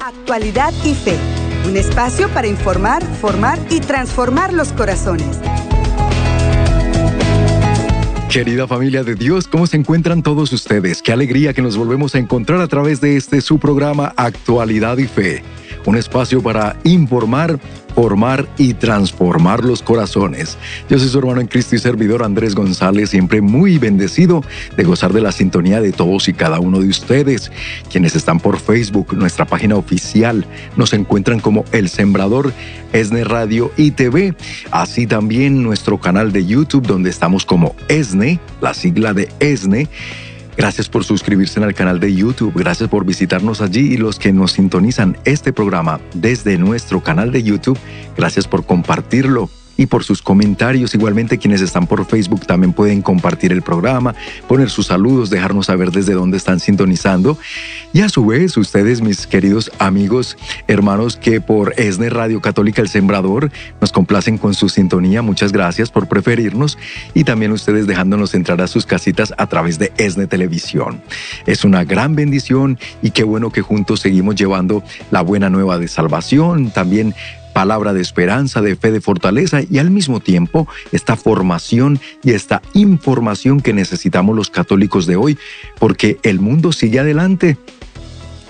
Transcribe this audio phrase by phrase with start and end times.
[0.00, 1.16] Actualidad y Fe,
[1.66, 5.38] un espacio para informar, formar y transformar los corazones.
[8.30, 11.00] Querida familia de Dios, ¿cómo se encuentran todos ustedes?
[11.00, 15.06] Qué alegría que nos volvemos a encontrar a través de este su programa Actualidad y
[15.06, 15.42] Fe
[15.86, 17.58] un espacio para informar,
[17.96, 20.58] formar y transformar los corazones.
[20.90, 24.44] Yo soy su hermano en Cristo y servidor Andrés González, siempre muy bendecido
[24.76, 27.50] de gozar de la sintonía de todos y cada uno de ustedes,
[27.90, 30.44] quienes están por Facebook, nuestra página oficial,
[30.76, 32.52] nos encuentran como El Sembrador,
[32.92, 34.34] ESNE Radio y TV,
[34.72, 39.88] así también nuestro canal de YouTube donde estamos como ESNE, la sigla de ESNE,
[40.56, 44.52] Gracias por suscribirse al canal de YouTube, gracias por visitarnos allí y los que nos
[44.52, 47.78] sintonizan este programa desde nuestro canal de YouTube,
[48.16, 50.94] gracias por compartirlo y por sus comentarios.
[50.94, 54.14] Igualmente quienes están por Facebook también pueden compartir el programa,
[54.48, 57.38] poner sus saludos, dejarnos saber desde dónde están sintonizando.
[57.92, 62.88] Y a su vez, ustedes, mis queridos amigos, hermanos que por ESNE Radio Católica El
[62.88, 65.22] Sembrador nos complacen con su sintonía.
[65.22, 66.78] Muchas gracias por preferirnos
[67.14, 71.02] y también ustedes dejándonos entrar a sus casitas a través de ESNE Televisión.
[71.46, 75.88] Es una gran bendición y qué bueno que juntos seguimos llevando la buena nueva de
[75.88, 76.70] salvación.
[76.70, 77.14] También
[77.56, 82.60] palabra de esperanza, de fe, de fortaleza y al mismo tiempo esta formación y esta
[82.74, 85.38] información que necesitamos los católicos de hoy,
[85.78, 87.56] porque el mundo sigue adelante.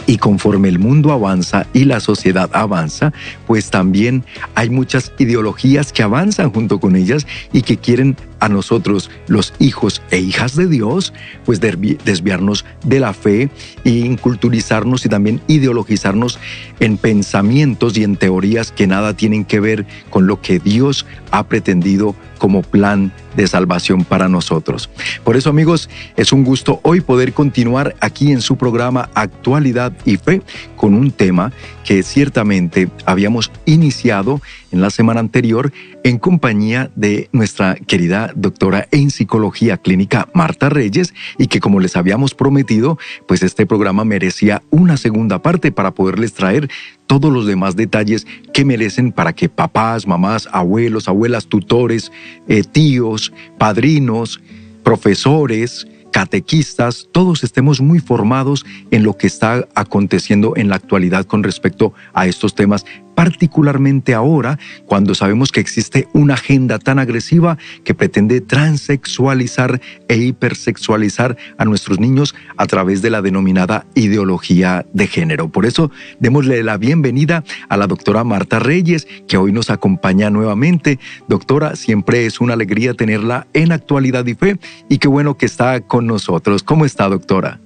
[0.08, 3.12] Y conforme el mundo avanza y la sociedad avanza,
[3.46, 4.24] pues también
[4.56, 10.02] hay muchas ideologías que avanzan junto con ellas y que quieren a nosotros, los hijos
[10.10, 11.12] e hijas de Dios,
[11.44, 13.50] pues desviarnos de la fe
[13.84, 16.38] e inculturizarnos y también ideologizarnos
[16.80, 21.46] en pensamientos y en teorías que nada tienen que ver con lo que Dios ha
[21.48, 24.90] pretendido como plan de salvación para nosotros.
[25.24, 30.16] Por eso amigos, es un gusto hoy poder continuar aquí en su programa Actualidad y
[30.16, 30.42] Fe
[30.76, 31.52] con un tema
[31.84, 34.40] que ciertamente habíamos iniciado
[34.76, 35.72] en la semana anterior
[36.04, 41.96] en compañía de nuestra querida doctora en psicología clínica Marta Reyes y que como les
[41.96, 46.68] habíamos prometido, pues este programa merecía una segunda parte para poderles traer
[47.06, 52.12] todos los demás detalles que merecen para que papás, mamás, abuelos, abuelas, tutores,
[52.46, 54.42] eh, tíos, padrinos,
[54.84, 61.42] profesores, catequistas, todos estemos muy formados en lo que está aconteciendo en la actualidad con
[61.42, 62.84] respecto a estos temas
[63.16, 71.36] particularmente ahora cuando sabemos que existe una agenda tan agresiva que pretende transexualizar e hipersexualizar
[71.58, 75.48] a nuestros niños a través de la denominada ideología de género.
[75.50, 75.90] Por eso,
[76.20, 81.00] démosle la bienvenida a la doctora Marta Reyes, que hoy nos acompaña nuevamente.
[81.26, 85.80] Doctora, siempre es una alegría tenerla en actualidad y fe y qué bueno que está
[85.80, 86.62] con nosotros.
[86.62, 87.60] ¿Cómo está, doctora?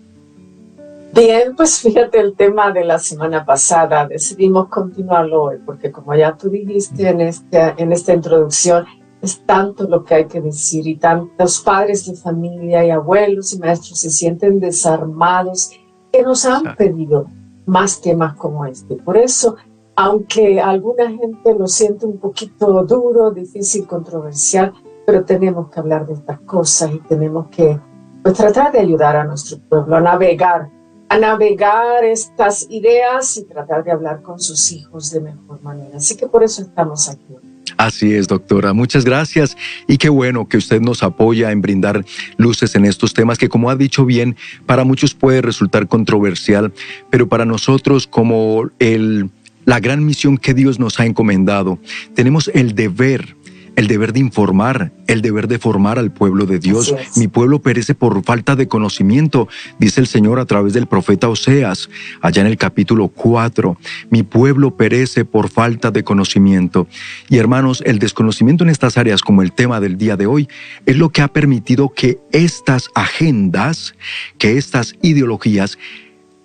[1.12, 6.37] Bien, pues fíjate el tema de la semana pasada, decidimos continuarlo hoy, porque como ya
[6.37, 8.84] tú dijiste en, este, en esta introducción,
[9.21, 13.59] es tanto lo que hay que decir y tantos padres de familia y abuelos y
[13.59, 15.72] maestros se sienten desarmados
[16.12, 17.27] que nos han pedido
[17.66, 18.94] más temas como este.
[18.94, 19.56] Por eso,
[19.97, 24.72] aunque alguna gente lo siente un poquito duro, difícil, controversial,
[25.04, 27.81] pero tenemos que hablar de estas cosas y tenemos que
[28.22, 30.71] pues, tratar de ayudar a nuestro pueblo a navegar
[31.10, 35.97] a navegar estas ideas y tratar de hablar con sus hijos de mejor manera.
[35.97, 37.34] Así que por eso estamos aquí.
[37.76, 38.72] Así es, doctora.
[38.75, 39.56] Muchas gracias.
[39.88, 42.04] Y qué bueno que usted nos apoya en brindar
[42.37, 46.72] luces en estos temas que, como ha dicho bien, para muchos puede resultar controversial,
[47.10, 49.31] pero para nosotros como el,
[49.65, 51.81] la gran misión que Dios nos ha encomendado,
[52.15, 53.34] tenemos el deber
[53.76, 56.94] el deber de informar, el deber de formar al pueblo de Dios.
[57.16, 59.48] Mi pueblo perece por falta de conocimiento,
[59.78, 61.88] dice el Señor a través del profeta Oseas,
[62.20, 63.76] allá en el capítulo 4.
[64.10, 66.86] Mi pueblo perece por falta de conocimiento.
[67.28, 70.48] Y hermanos, el desconocimiento en estas áreas, como el tema del día de hoy,
[70.86, 73.94] es lo que ha permitido que estas agendas,
[74.38, 75.78] que estas ideologías,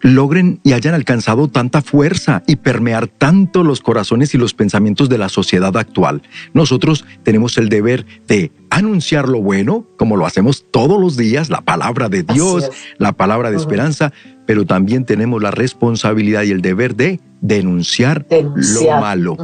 [0.06, 5.18] logren y hayan alcanzado tanta fuerza y permear tanto los corazones y los pensamientos de
[5.18, 6.22] la sociedad actual.
[6.54, 11.62] Nosotros tenemos el deber de anunciar lo bueno, como lo hacemos todos los días, la
[11.62, 12.70] palabra de Dios,
[13.00, 14.14] la palabra de esperanza,
[14.46, 19.38] pero también tenemos la responsabilidad y el deber de denunciar, lo malo.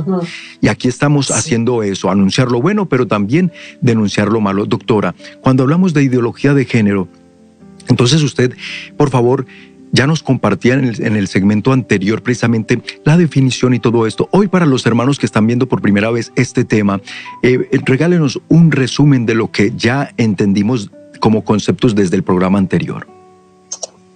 [0.62, 3.52] Y aquí estamos haciendo eso, anunciar lo bueno, pero también
[3.82, 4.68] denunciar lo malo.
[4.68, 7.08] Doctora, cuando hablamos de ideología de género,
[7.88, 8.54] entonces usted,
[8.96, 9.46] por favor,
[9.92, 14.28] ya nos compartían en el, segmento anterior precisamente la definición y todo esto.
[14.32, 17.02] Hoy para los hermanos que están viendo por primera vez este tema,
[17.44, 20.90] eh, regálenos un resumen de lo que ya entendimos
[21.20, 23.08] como conceptos desde el programa anterior.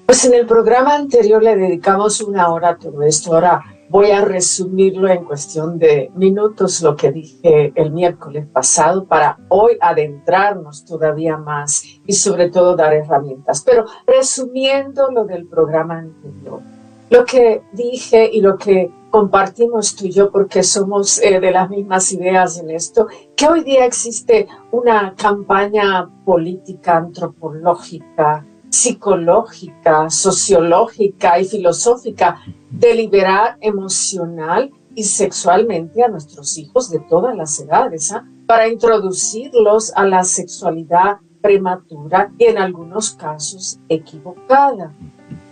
[0.06, 3.34] Pues en el programa anterior le dedicamos una hora a todo esto.
[3.34, 9.38] Ahora voy a resumirlo en cuestión de minutos, lo que dije el miércoles pasado, para
[9.50, 13.64] hoy adentrarnos todavía más y sobre todo dar herramientas.
[13.66, 16.62] Pero resumiendo lo del programa anterior,
[17.10, 21.70] lo que dije y lo que compartimos tú y yo, porque somos eh, de las
[21.70, 31.46] mismas ideas en esto, que hoy día existe una campaña política, antropológica, psicológica, sociológica y
[31.46, 38.26] filosófica de liberar emocional y sexualmente a nuestros hijos de todas las edades, ¿ah?
[38.46, 44.94] para introducirlos a la sexualidad prematura y en algunos casos equivocada.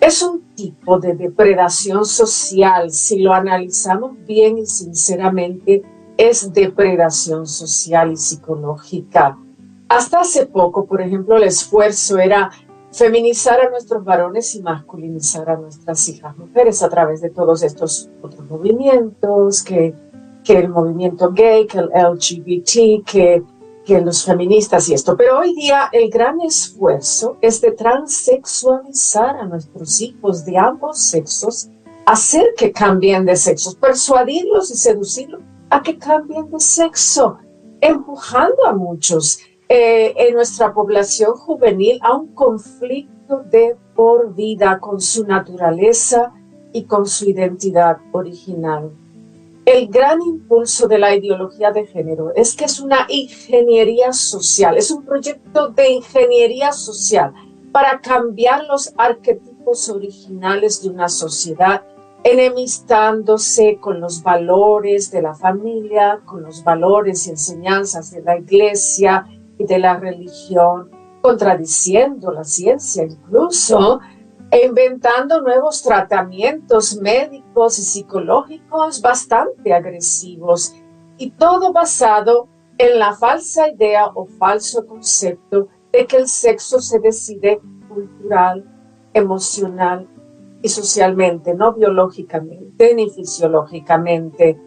[0.02, 5.84] Es un tipo de depredación social, si lo analizamos bien y sinceramente,
[6.18, 9.38] es depredación social y psicológica.
[9.88, 12.52] Hasta hace poco, por ejemplo, el esfuerzo era
[12.94, 18.10] feminizar a nuestros varones y masculinizar a nuestras hijas mujeres a través de todos estos
[18.22, 19.96] otros movimientos, que,
[20.44, 23.44] que el movimiento gay, que el LGBT, que,
[23.84, 25.18] que los feministas y esto.
[25.18, 31.70] Pero hoy día el gran esfuerzo es de transexualizar a nuestros hijos de ambos sexos,
[32.06, 35.42] hacer que cambien de sexo, persuadirlos y seducirlos
[35.72, 37.40] a que cambien de sexo,
[37.82, 39.40] empujando a muchos
[39.76, 46.32] eh, en nuestra población juvenil a un conflicto de por vida con su naturaleza
[46.74, 48.92] y con su identidad original.
[49.66, 54.92] El gran impulso de la ideología de género es que es una ingeniería social, es
[54.92, 57.34] un proyecto de ingeniería social
[57.72, 61.82] para cambiar los arquetipos originales de una sociedad,
[62.24, 69.26] enemistándose con los valores de la familia, con los valores y enseñanzas de la iglesia,
[69.68, 74.00] de la religión, contradiciendo la ciencia incluso,
[74.52, 80.76] e inventando nuevos tratamientos médicos y psicológicos bastante agresivos,
[81.18, 87.00] y todo basado en la falsa idea o falso concepto de que el sexo se
[87.00, 88.66] decide cultural,
[89.14, 90.08] emocional
[90.62, 94.60] y socialmente, no biológicamente ni fisiológicamente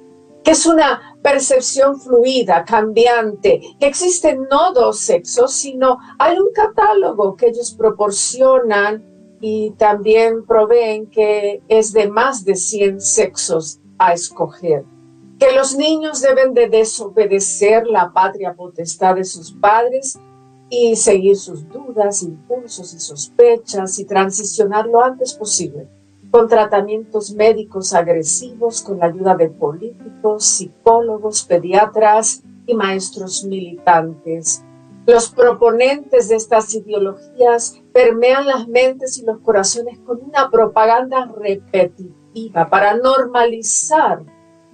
[0.47, 7.35] que es una percepción fluida, cambiante, que existen no dos sexos, sino hay un catálogo
[7.35, 9.05] que ellos proporcionan
[9.41, 14.85] y también proveen que es de más de 100 sexos a escoger.
[15.41, 20.17] Que los niños deben de desobedecer la patria potestad de sus padres
[20.71, 25.89] y seguir sus dudas, impulsos y sospechas y transicionar lo antes posible
[26.31, 34.64] con tratamientos médicos agresivos con la ayuda de políticos, psicólogos, pediatras y maestros militantes.
[35.06, 42.69] Los proponentes de estas ideologías permean las mentes y los corazones con una propaganda repetitiva
[42.69, 44.25] para normalizar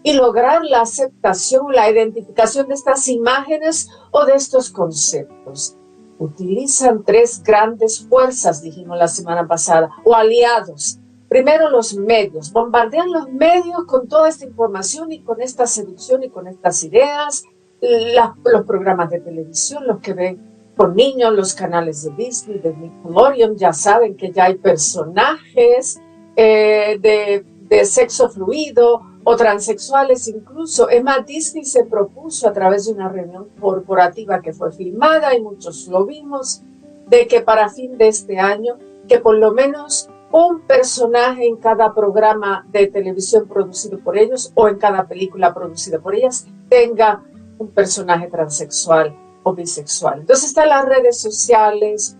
[0.02, 5.76] y lograr la aceptación, la identificación de estas imágenes o de estos conceptos.
[6.18, 11.01] Utilizan tres grandes fuerzas, dijimos la semana pasada, o aliados
[11.32, 16.28] primero los medios, bombardean los medios con toda esta información y con esta seducción y
[16.28, 17.44] con estas ideas,
[17.80, 23.56] los programas de televisión, los que ven con niños, los canales de Disney, de Nickelodeon,
[23.56, 26.02] ya saben que ya hay personajes
[26.36, 30.90] eh, de, de sexo fluido o transexuales incluso.
[30.90, 35.40] Es más, Disney se propuso a través de una reunión corporativa que fue filmada y
[35.40, 36.60] muchos lo vimos,
[37.08, 38.76] de que para fin de este año,
[39.08, 44.66] que por lo menos un personaje en cada programa de televisión producido por ellos o
[44.66, 47.22] en cada película producida por ellas tenga
[47.58, 50.20] un personaje transexual o bisexual.
[50.20, 52.16] Entonces están las redes sociales,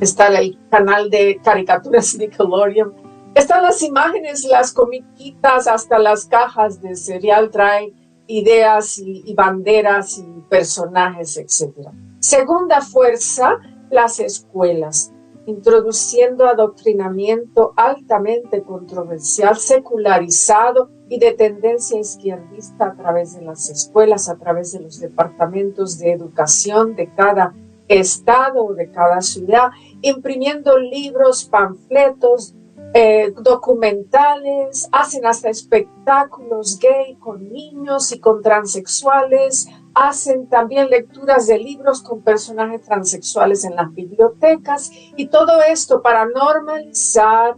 [0.00, 2.92] está el canal de caricaturas Nickelodeon,
[3.36, 7.94] están las imágenes, las comiquitas, hasta las cajas de cereal traen
[8.26, 11.88] ideas y, y banderas y personajes, etc.
[12.18, 13.58] Segunda fuerza,
[13.90, 15.12] las escuelas
[15.48, 24.36] introduciendo adoctrinamiento altamente controversial, secularizado y de tendencia izquierdista a través de las escuelas, a
[24.36, 27.54] través de los departamentos de educación de cada
[27.88, 29.70] estado o de cada ciudad,
[30.02, 32.54] imprimiendo libros, panfletos,
[32.92, 39.66] eh, documentales, hacen hasta espectáculos gay con niños y con transexuales,
[39.98, 46.26] hacen también lecturas de libros con personajes transexuales en las bibliotecas y todo esto para
[46.26, 47.56] normalizar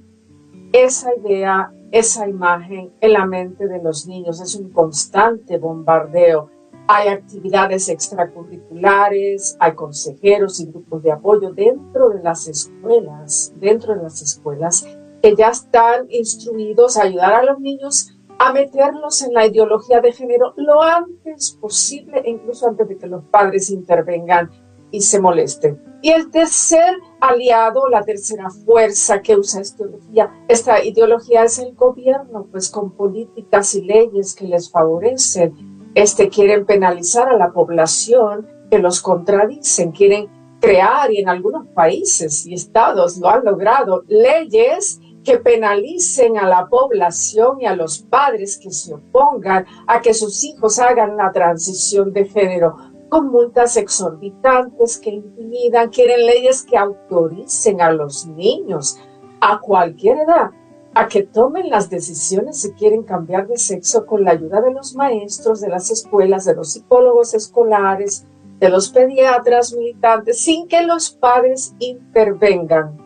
[0.73, 4.41] esa idea, esa imagen en la mente de los niños.
[4.41, 6.51] Es un constante bombardeo
[6.93, 14.03] hay actividades extracurriculares, hay consejeros y grupos de apoyo dentro de las escuelas, dentro de
[14.03, 14.85] las escuelas
[15.23, 20.13] que ya están instruidos a ayudar a los niños a meterlos en la ideología de
[20.13, 24.51] género lo antes posible, incluso antes de que los padres intervengan
[24.91, 25.79] y se molesten.
[26.01, 31.75] Y el tercer aliado, la tercera fuerza que usa esta ideología, esta ideología es el
[31.75, 38.49] gobierno, pues con políticas y leyes que les favorecen este, quieren penalizar a la población
[38.71, 40.31] que los contradicen, quieren
[40.63, 46.67] crear, y en algunos países y estados lo han logrado, leyes que penalicen a la
[46.69, 52.13] población y a los padres que se opongan a que sus hijos hagan la transición
[52.13, 52.77] de género
[53.09, 58.99] con multas exorbitantes que intimidan, quieren leyes que autoricen a los niños
[59.41, 60.51] a cualquier edad
[60.95, 64.95] a que tomen las decisiones si quieren cambiar de sexo con la ayuda de los
[64.95, 68.27] maestros, de las escuelas, de los psicólogos escolares,
[68.59, 73.00] de los pediatras militantes, sin que los padres intervengan.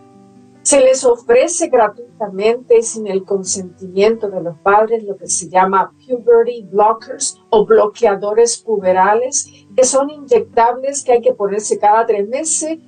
[0.64, 6.62] Se les ofrece gratuitamente sin el consentimiento de los padres lo que se llama puberty
[6.62, 12.78] blockers o bloqueadores puberales, que son inyectables que hay que ponerse cada tres meses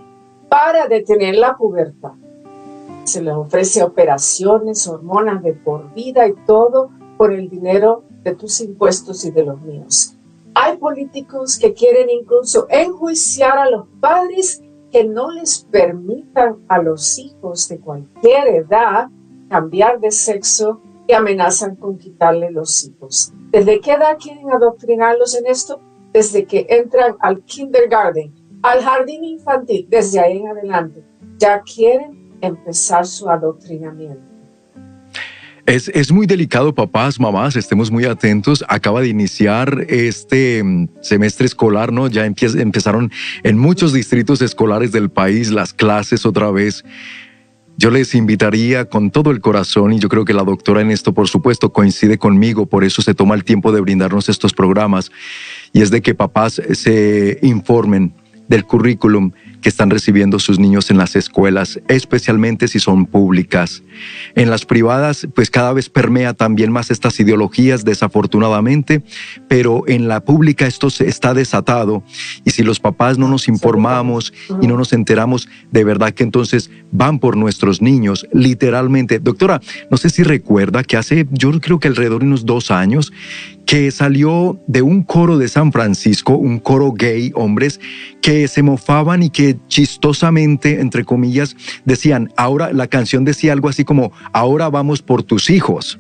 [0.49, 2.13] para detener la pubertad
[3.07, 8.61] se les ofrece operaciones, hormonas de por vida y todo por el dinero de tus
[8.61, 10.15] impuestos y de los míos.
[10.55, 14.63] Hay políticos que quieren incluso enjuiciar a los padres
[14.97, 19.11] que no les permitan a los hijos de cualquier edad
[19.51, 23.31] cambiar de sexo y amenazan con quitarle los hijos.
[23.51, 25.83] ¿Desde qué edad quieren adoctrinarlos en esto?
[26.15, 31.05] Desde que entran al kindergarten, al jardín infantil, desde ahí en adelante.
[31.37, 34.26] Ya quieren empezar su adoctrinamiento.
[35.67, 38.65] Es, es, muy delicado, papás, mamás, estemos muy atentos.
[38.69, 42.07] Acaba de iniciar este mm, semestre escolar, ¿no?
[42.07, 43.11] Ya empezaron
[43.43, 46.85] en muchos distritos escolares del país las clases otra vez.
[47.77, 51.13] Yo les invitaría con todo el corazón, y yo creo que la doctora en esto,
[51.13, 55.11] por supuesto, coincide conmigo, por eso se toma el tiempo de brindarnos estos programas,
[55.73, 58.15] y es de que papás se informen
[58.49, 63.83] del currículum que están recibiendo sus niños en las escuelas, especialmente si son públicas.
[64.35, 69.03] En las privadas, pues cada vez permea también más estas ideologías, desafortunadamente,
[69.49, 72.05] pero en la pública esto está desatado
[72.45, 76.71] y si los papás no nos informamos y no nos enteramos, de verdad que entonces
[76.93, 79.19] van por nuestros niños, literalmente.
[79.19, 79.61] Doctora,
[79.91, 83.13] no sé si recuerda que hace, yo creo que alrededor de unos dos años,
[83.67, 87.81] que salió de un coro de San Francisco, un coro gay, hombres,
[88.23, 93.85] que se mofaban y que chistosamente, entre comillas, decían, ahora la canción decía algo así
[93.85, 95.99] como, ahora vamos por tus hijos.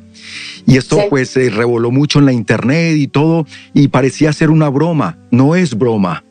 [0.64, 4.68] Y esto pues se revoló mucho en la internet y todo, y parecía ser una
[4.68, 5.18] broma.
[5.32, 6.24] No es broma.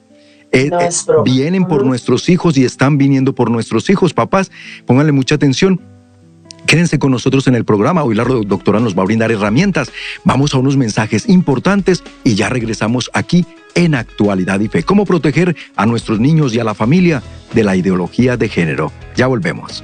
[0.53, 0.89] Eh, eh,
[1.25, 4.13] vienen por nuestros hijos y están viniendo por nuestros hijos.
[4.13, 4.51] Papás,
[4.85, 5.81] pónganle mucha atención
[6.65, 8.03] Quédense con nosotros en el programa.
[8.03, 9.91] Hoy la doctora nos va a brindar herramientas.
[10.23, 13.45] Vamos a unos mensajes importantes y ya regresamos aquí
[13.75, 14.83] en Actualidad y Fe.
[14.83, 17.21] ¿Cómo proteger a nuestros niños y a la familia
[17.53, 18.91] de la ideología de género?
[19.15, 19.83] Ya volvemos.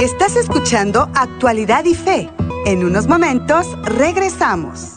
[0.00, 2.30] Estás escuchando Actualidad y Fe.
[2.66, 4.96] En unos momentos regresamos.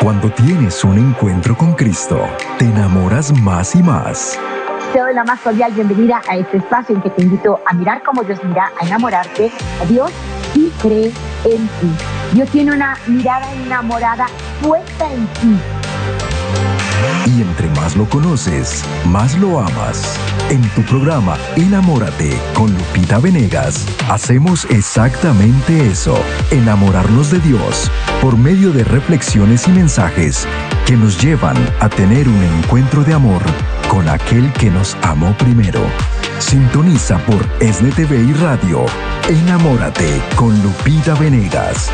[0.00, 2.20] Cuando tienes un encuentro con Cristo,
[2.58, 4.38] te enamoras más y más.
[4.92, 8.02] Te doy la más cordial bienvenida a este espacio en que te invito a mirar
[8.02, 10.10] como Dios mira, a enamorarte a Dios
[10.54, 11.10] y cree
[11.44, 11.90] en ti.
[12.34, 14.26] Dios tiene una mirada enamorada
[14.60, 15.58] puesta en ti.
[17.24, 20.18] Y entre más lo conoces, más lo amas.
[20.50, 26.18] En tu programa Enamórate con Lupita Venegas, hacemos exactamente eso,
[26.50, 30.46] enamorarnos de Dios por medio de reflexiones y mensajes
[30.84, 33.40] que nos llevan a tener un encuentro de amor
[33.88, 35.80] con aquel que nos amó primero.
[36.38, 38.84] Sintoniza por SNTV y Radio.
[39.28, 41.90] Enamórate con Lupita Venegas.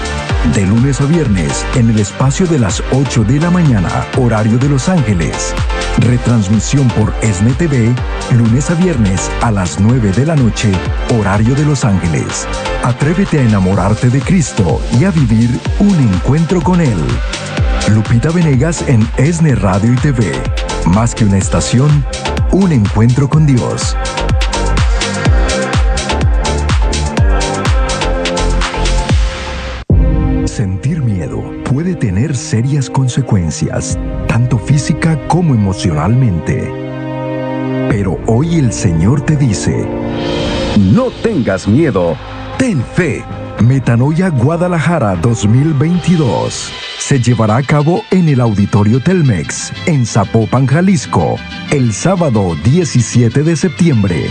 [0.55, 4.69] De lunes a viernes en el espacio de las 8 de la mañana, horario de
[4.69, 5.55] Los Ángeles.
[5.99, 7.95] Retransmisión por SNTV,
[8.37, 10.73] lunes a viernes a las 9 de la noche,
[11.19, 12.47] horario de Los Ángeles.
[12.85, 16.99] Atrévete a enamorarte de Cristo y a vivir un encuentro con Él.
[17.91, 20.68] Lupita Venegas en ESNE Radio y TV.
[20.87, 22.05] Más que una estación,
[22.53, 23.97] un encuentro con Dios.
[30.45, 36.73] Sentir miedo puede tener serias consecuencias, tanto física como emocionalmente.
[37.89, 39.87] Pero hoy el Señor te dice,
[40.77, 42.17] no tengas miedo,
[42.59, 43.25] ten fe
[43.61, 51.37] Metanoia Guadalajara 2022 se llevará a cabo en el Auditorio Telmex, en Zapopan, Jalisco,
[51.71, 54.27] el sábado 17 de septiembre.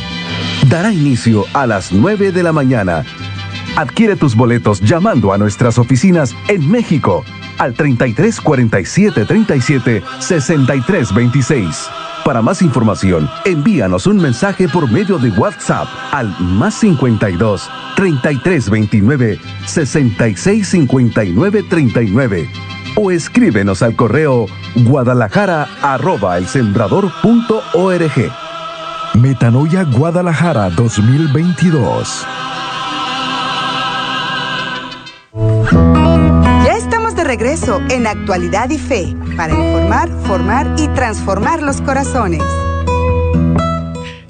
[0.70, 3.04] Dará inicio a las 9 de la mañana.
[3.78, 7.26] Adquiere tus boletos llamando a nuestras oficinas en México
[7.58, 11.90] al 33 47 37 63 26
[12.28, 19.40] para más información, envíanos un mensaje por medio de WhatsApp al más 52 33 29
[19.66, 22.50] 66 59 39
[22.98, 28.32] o escríbenos al correo guadalajara arroba el sembrador.org.
[29.14, 32.26] Metanoia Guadalajara 2022
[37.38, 42.42] regreso en Actualidad y Fe para informar, formar y transformar los corazones.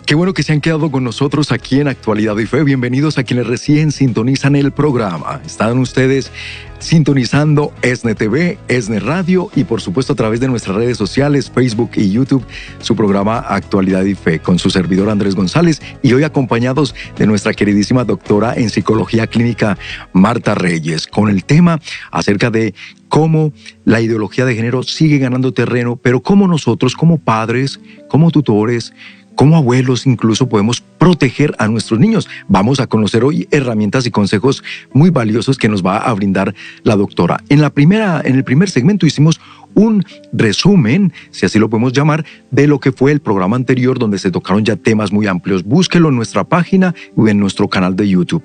[0.05, 2.63] Qué bueno que se han quedado con nosotros aquí en Actualidad y Fe.
[2.63, 5.41] Bienvenidos a quienes recién sintonizan el programa.
[5.45, 6.31] Están ustedes
[6.79, 11.91] sintonizando ESNE TV, ESNE Radio y por supuesto a través de nuestras redes sociales, Facebook
[11.95, 12.45] y YouTube,
[12.79, 17.53] su programa Actualidad y Fe con su servidor Andrés González y hoy acompañados de nuestra
[17.53, 19.77] queridísima doctora en psicología clínica
[20.13, 21.79] Marta Reyes con el tema
[22.11, 22.73] acerca de
[23.09, 23.51] cómo
[23.85, 28.93] la ideología de género sigue ganando terreno, pero cómo nosotros como padres, como tutores,
[29.37, 32.27] como abuelos incluso podemos proteger a nuestros niños.
[32.47, 36.95] Vamos a conocer hoy herramientas y consejos muy valiosos que nos va a brindar la
[36.95, 37.43] doctora.
[37.47, 39.39] En la primera en el primer segmento hicimos
[39.75, 44.17] un resumen, si así lo podemos llamar, de lo que fue el programa anterior donde
[44.17, 45.63] se tocaron ya temas muy amplios.
[45.63, 48.43] Búsquelo en nuestra página o en nuestro canal de YouTube.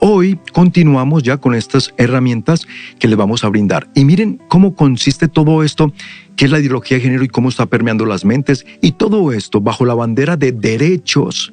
[0.00, 2.66] Hoy continuamos ya con estas herramientas
[2.98, 3.88] que les vamos a brindar.
[3.94, 5.92] Y miren cómo consiste todo esto,
[6.36, 8.66] qué es la ideología de género y cómo está permeando las mentes.
[8.80, 11.52] Y todo esto bajo la bandera de derechos.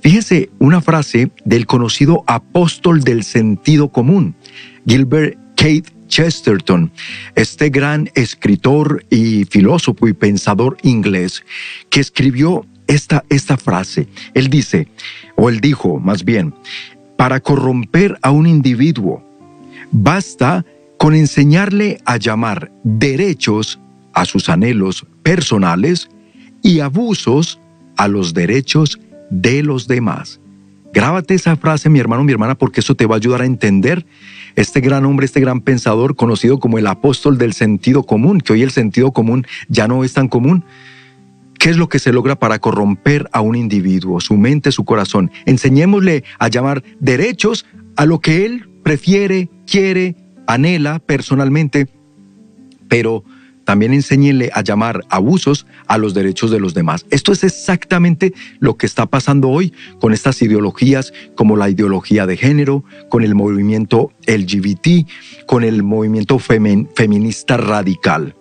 [0.00, 4.34] Fíjese una frase del conocido apóstol del sentido común,
[4.86, 6.90] Gilbert Kate Chesterton,
[7.34, 11.44] este gran escritor y filósofo y pensador inglés,
[11.88, 14.08] que escribió esta, esta frase.
[14.34, 14.88] Él dice,
[15.36, 16.54] o él dijo más bien,
[17.20, 19.22] para corromper a un individuo.
[19.92, 20.64] Basta
[20.96, 23.78] con enseñarle a llamar derechos
[24.14, 26.08] a sus anhelos personales
[26.62, 27.60] y abusos
[27.98, 30.40] a los derechos de los demás.
[30.94, 34.06] Grábate esa frase, mi hermano, mi hermana, porque eso te va a ayudar a entender
[34.56, 38.62] este gran hombre, este gran pensador, conocido como el apóstol del sentido común, que hoy
[38.62, 40.64] el sentido común ya no es tan común,
[41.60, 45.30] ¿Qué es lo que se logra para corromper a un individuo, su mente, su corazón?
[45.44, 51.86] Enseñémosle a llamar derechos a lo que él prefiere, quiere, anhela personalmente,
[52.88, 53.24] pero
[53.66, 57.04] también enséñenle a llamar abusos a los derechos de los demás.
[57.10, 62.38] Esto es exactamente lo que está pasando hoy con estas ideologías como la ideología de
[62.38, 65.06] género, con el movimiento LGBT,
[65.46, 68.34] con el movimiento feminista radical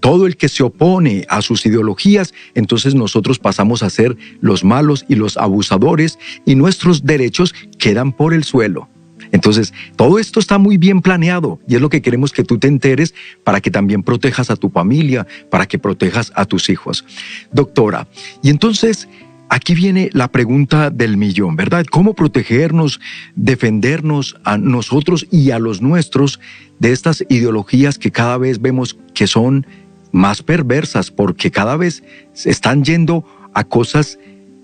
[0.00, 5.04] todo el que se opone a sus ideologías, entonces nosotros pasamos a ser los malos
[5.08, 8.88] y los abusadores y nuestros derechos quedan por el suelo.
[9.32, 12.68] Entonces, todo esto está muy bien planeado y es lo que queremos que tú te
[12.68, 17.04] enteres para que también protejas a tu familia, para que protejas a tus hijos.
[17.52, 18.08] Doctora,
[18.42, 19.08] y entonces
[19.48, 21.84] aquí viene la pregunta del millón, ¿verdad?
[21.90, 23.00] ¿Cómo protegernos,
[23.34, 26.40] defendernos a nosotros y a los nuestros
[26.78, 29.66] de estas ideologías que cada vez vemos que son
[30.12, 34.18] más perversas porque cada vez se están yendo a cosas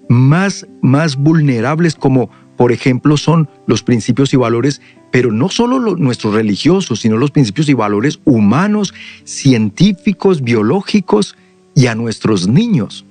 [0.09, 4.81] más, más vulnerables como por ejemplo son los principios y valores,
[5.11, 11.37] pero no solo los, nuestros religiosos, sino los principios y valores humanos, científicos, biológicos
[11.75, 13.05] y a nuestros niños.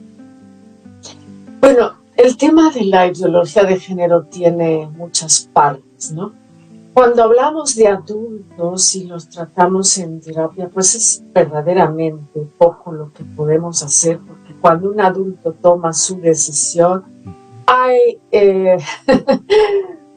[1.59, 6.33] Bueno, el tema de la ideología de género tiene muchas partes, ¿no?
[6.93, 13.23] Cuando hablamos de adultos y los tratamos en terapia, pues es verdaderamente poco lo que
[13.23, 17.03] podemos hacer, porque cuando un adulto toma su decisión,
[17.65, 18.77] hay, eh,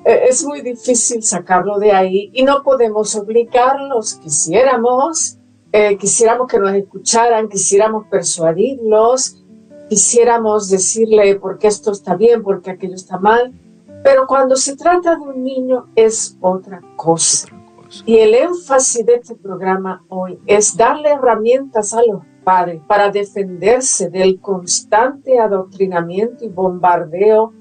[0.04, 4.16] es muy difícil sacarlo de ahí y no podemos obligarlos.
[4.16, 5.38] Quisiéramos,
[5.72, 9.42] eh, quisiéramos que nos escucharan, quisiéramos persuadirlos,
[9.88, 13.54] quisiéramos decirle por qué esto está bien, por qué aquello está mal,
[14.02, 17.48] pero cuando se trata de un niño es otra cosa.
[18.04, 24.10] Y el énfasis de este programa hoy es darle herramientas a los padres para defenderse
[24.10, 27.52] del constante adoctrinamiento y bombardeo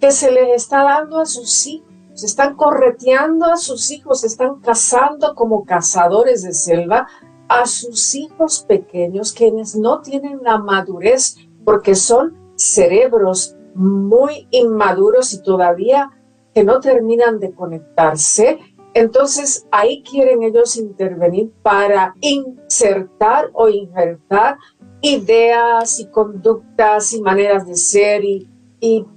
[0.00, 1.86] que se les está dando a sus hijos.
[2.14, 7.06] Se están correteando a sus hijos, se están cazando como cazadores de selva
[7.48, 15.42] a sus hijos pequeños, quienes no tienen la madurez porque son cerebros muy inmaduros y
[15.42, 16.10] todavía
[16.54, 18.58] que no terminan de conectarse.
[18.94, 24.56] Entonces ahí quieren ellos intervenir para insertar o injertar
[25.02, 28.48] ideas y conductas y maneras de ser y,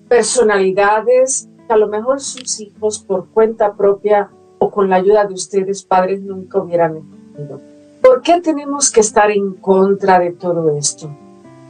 [0.09, 5.35] personalidades que a lo mejor sus hijos por cuenta propia o con la ayuda de
[5.35, 7.61] ustedes padres nunca hubieran entendido.
[8.01, 11.15] ¿Por qué tenemos que estar en contra de todo esto?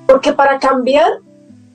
[0.08, 1.20] Porque para cambiar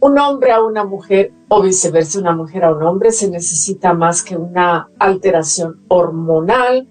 [0.05, 4.23] un hombre a una mujer o viceversa, una mujer a un hombre, se necesita más
[4.23, 6.87] que una alteración hormonal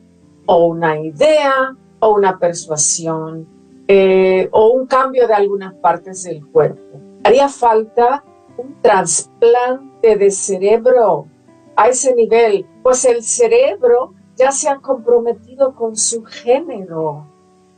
[0.47, 3.47] o una idea o una persuasión
[3.87, 6.81] eh, o un cambio de algunas partes del cuerpo.
[7.23, 8.23] Haría falta
[8.57, 11.27] un trasplante de cerebro
[11.75, 17.27] a ese nivel, pues el cerebro ya se ha comprometido con su género.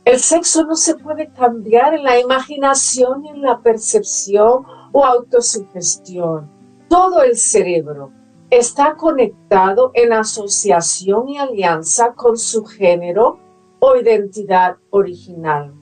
[0.06, 6.50] El sexo no se puede cambiar en la imaginación y en la percepción o autosugestión.
[6.88, 8.12] Todo el cerebro
[8.50, 13.38] está conectado en asociación y alianza con su género
[13.80, 15.74] o identidad original.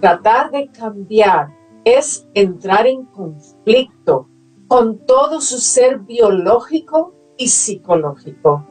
[0.00, 4.28] Tratar de cambiar es entrar en conflicto
[4.68, 8.66] con todo su ser biológico y psicológico.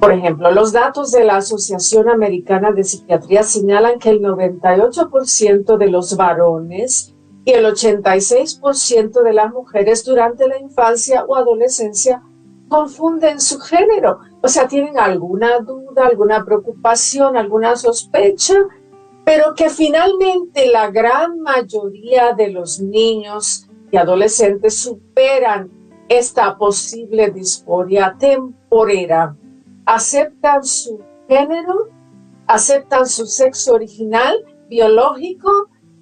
[0.00, 5.90] Por ejemplo, los datos de la Asociación Americana de Psiquiatría señalan que el 98% de
[5.90, 7.09] los varones
[7.44, 12.22] y el 86% de las mujeres durante la infancia o adolescencia
[12.68, 14.20] confunden su género.
[14.42, 18.54] O sea, tienen alguna duda, alguna preocupación, alguna sospecha,
[19.24, 25.70] pero que finalmente la gran mayoría de los niños y adolescentes superan
[26.08, 29.36] esta posible disforia temporera
[29.90, 31.88] aceptan su género,
[32.46, 34.36] aceptan su sexo original,
[34.68, 35.50] biológico,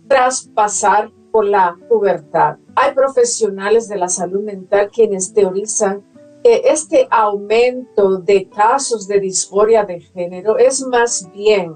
[0.09, 1.11] tras pasar
[1.42, 2.57] la pubertad.
[2.74, 6.05] Hay profesionales de la salud mental quienes teorizan
[6.42, 11.74] que este aumento de casos de disforia de género es más bien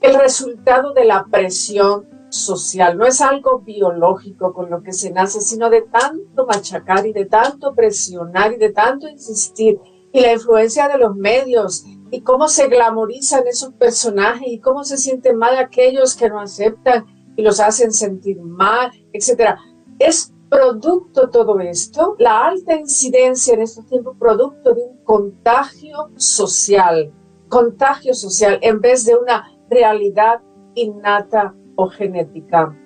[0.00, 5.40] el resultado de la presión social, no es algo biológico con lo que se nace,
[5.40, 9.78] sino de tanto machacar y de tanto presionar y de tanto insistir
[10.12, 14.96] y la influencia de los medios y cómo se glamorizan esos personajes y cómo se
[14.96, 17.06] sienten mal aquellos que no aceptan
[17.40, 19.58] y los hacen sentir mal, etcétera.
[19.98, 27.12] Es producto todo esto, la alta incidencia en estos tiempos, producto de un contagio social,
[27.48, 30.42] contagio social en vez de una realidad
[30.74, 32.76] innata o genética.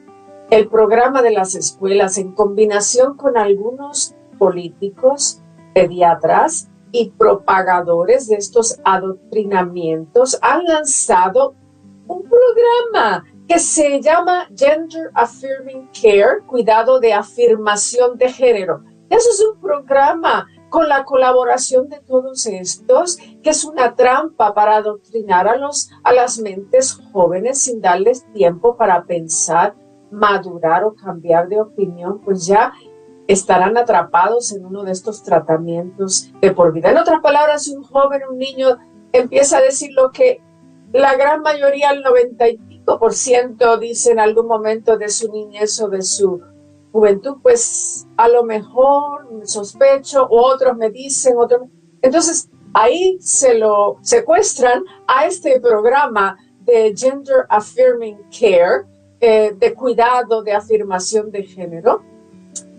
[0.51, 5.43] El programa de las escuelas, en combinación con algunos políticos,
[5.75, 11.57] pediatras, y propagadores de estos adoctrinamientos han lanzado
[12.07, 18.83] un programa que se llama Gender Affirming Care, cuidado de afirmación de género.
[19.11, 24.77] Eso es un programa con la colaboración de todos estos, que es una trampa para
[24.77, 29.77] adoctrinar a, los, a las mentes jóvenes sin darles tiempo para pensar,
[30.11, 32.73] madurar o cambiar de opinión, pues ya
[33.29, 36.91] estarán atrapados en uno de estos tratamientos de por vida.
[36.91, 38.79] En otras palabras, un joven, un niño
[39.13, 40.43] empieza a decir lo que
[40.93, 45.33] la gran mayoría, el noventa y pico por ciento, dice en algún momento de su
[45.33, 46.41] niñez o de su
[46.93, 51.63] juventud, pues a lo mejor sospecho, o otros me dicen, otros.
[52.03, 58.85] Entonces, ahí se lo secuestran a este programa de Gender Affirming Care,
[59.21, 62.03] eh, de cuidado de afirmación de género,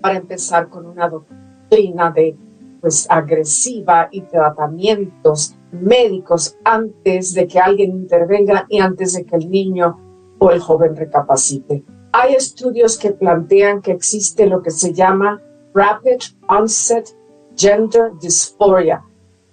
[0.02, 2.38] para empezar con una doctrina de
[2.80, 9.50] pues agresiva y tratamientos médicos antes de que alguien intervenga y antes de que el
[9.50, 10.00] niño
[10.40, 11.84] o el joven recapacite.
[12.12, 15.42] Hay estudios que plantean que existe lo que se llama
[15.74, 17.10] Rapid Onset
[17.56, 19.04] Gender Dysphoria,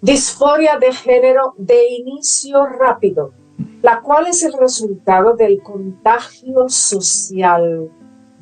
[0.01, 3.33] disforia de género de inicio rápido,
[3.83, 7.91] la cual es el resultado del contagio social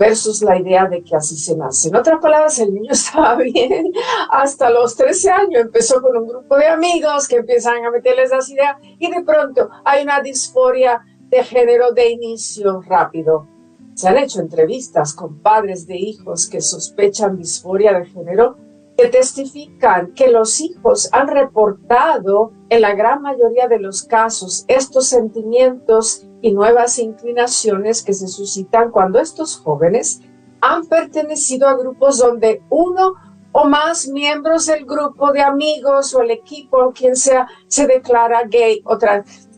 [0.00, 1.88] versus la idea de que así se nace.
[1.88, 3.92] En otras palabras, el niño estaba bien
[4.30, 8.48] hasta los 13 años, empezó con un grupo de amigos que empiezan a meterles esas
[8.48, 13.46] ideas y de pronto hay una disforia de género de inicio rápido.
[13.94, 18.56] Se han hecho entrevistas con padres de hijos que sospechan disforia de género
[18.96, 25.08] que testifican que los hijos han reportado en la gran mayoría de los casos estos
[25.08, 30.20] sentimientos y nuevas inclinaciones que se suscitan cuando estos jóvenes
[30.60, 33.14] han pertenecido a grupos donde uno
[33.52, 38.44] o más miembros del grupo de amigos o el equipo o quien sea se declara
[38.44, 38.96] gay o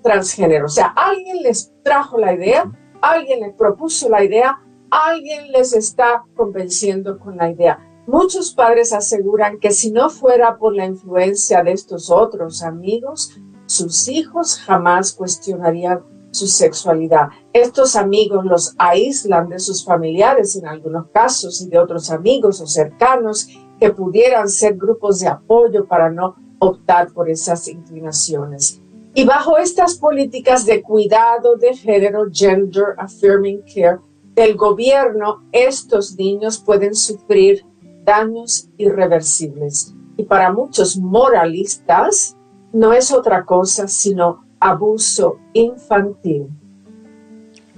[0.03, 0.66] transgénero.
[0.66, 6.25] O sea, alguien les trajo la idea, alguien les propuso la idea, alguien les está
[6.35, 7.88] convenciendo con la idea.
[8.07, 14.09] muchos padres aseguran que si no fuera por la influencia de estos otros amigos, sus
[14.09, 17.29] hijos jamás cuestionarían su sexualidad.
[17.53, 22.66] Estos amigos los aíslan de sus familiares en algunos casos y de otros amigos o
[22.66, 23.47] cercanos
[23.79, 28.81] que pudieran ser grupos de apoyo para no optar por esas inclinaciones.
[29.14, 33.99] Y bajo estas políticas de cuidado de género, gender affirming care
[34.35, 37.66] del gobierno, estos niños pueden sufrir
[38.05, 39.95] daños irreversibles.
[40.16, 42.37] Y para muchos moralistas,
[42.73, 46.46] no es otra cosa sino abuso infantil.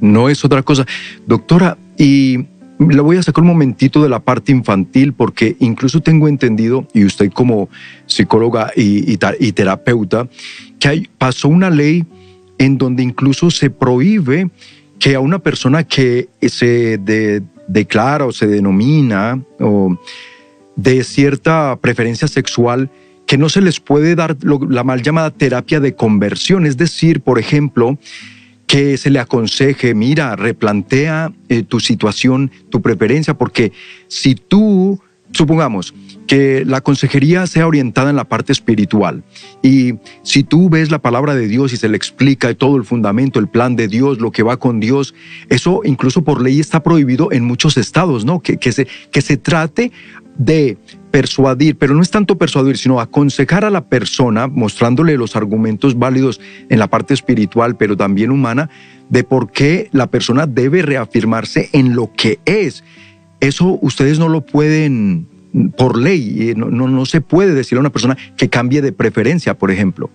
[0.00, 0.86] No es otra cosa.
[1.26, 2.46] Doctora, y
[2.78, 7.04] la voy a sacar un momentito de la parte infantil porque incluso tengo entendido, y
[7.04, 7.68] usted como
[8.06, 9.16] psicóloga y,
[9.52, 10.28] terapeuta,
[10.78, 12.04] que pasó una ley
[12.58, 14.50] en donde incluso se prohíbe
[14.98, 16.98] que a una persona que se
[17.66, 19.96] declara o se denomina o
[20.76, 22.90] de cierta preferencia sexual,
[23.34, 27.40] que no se les puede dar la mal llamada terapia de conversión, es decir, por
[27.40, 27.98] ejemplo,
[28.68, 33.72] que se le aconseje, mira, replantea eh, tu situación, tu preferencia, porque
[34.06, 35.00] si tú,
[35.32, 35.94] supongamos,
[36.28, 39.24] que la consejería sea orientada en la parte espiritual.
[39.62, 43.40] Y si tú ves la palabra de Dios y se le explica todo el fundamento,
[43.40, 45.12] el plan de Dios, lo que va con Dios,
[45.48, 48.38] eso incluso por ley está prohibido en muchos estados, ¿no?
[48.38, 49.90] Que, que, se, que se trate
[50.36, 50.78] de
[51.10, 56.40] persuadir, pero no es tanto persuadir, sino aconsejar a la persona, mostrándole los argumentos válidos
[56.68, 58.68] en la parte espiritual, pero también humana,
[59.08, 62.82] de por qué la persona debe reafirmarse en lo que es.
[63.40, 65.28] Eso ustedes no lo pueden,
[65.76, 69.56] por ley, no, no, no se puede decir a una persona que cambie de preferencia,
[69.56, 70.10] por ejemplo.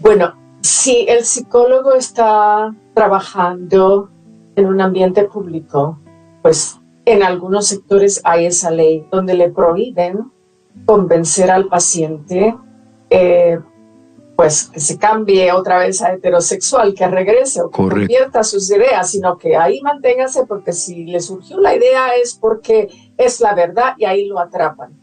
[0.00, 4.10] Bueno, si el psicólogo está trabajando
[4.56, 5.98] en un ambiente público,
[6.42, 6.77] pues
[7.12, 10.30] en algunos sectores hay esa ley donde le prohíben
[10.84, 12.54] convencer al paciente
[13.10, 13.58] eh,
[14.36, 19.10] pues que se cambie otra vez a heterosexual, que regrese o que convierta sus ideas,
[19.10, 23.94] sino que ahí manténgase porque si le surgió la idea es porque es la verdad
[23.98, 24.96] y ahí lo atrapan.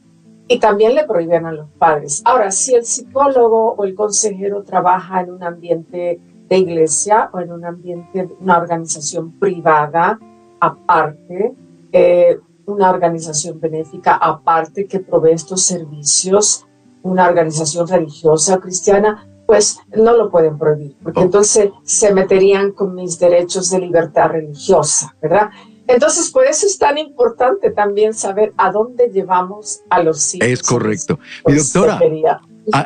[0.47, 2.21] Y también le prohíben a los padres.
[2.23, 7.51] Ahora, si el psicólogo o el consejero trabaja en un ambiente de iglesia o en
[7.51, 10.17] un ambiente una organización privada
[10.61, 11.53] aparte,
[11.97, 16.65] eh, una organización benéfica aparte que provee estos servicios,
[17.03, 23.17] una organización religiosa cristiana, pues no lo pueden prohibir, porque entonces se meterían con mis
[23.17, 25.51] derechos de libertad religiosa, ¿verdad?
[25.87, 30.49] Entonces, por eso es tan importante también saber a dónde llevamos a los hijos.
[30.49, 31.17] Es correcto.
[31.47, 31.99] Mi pues, doctora,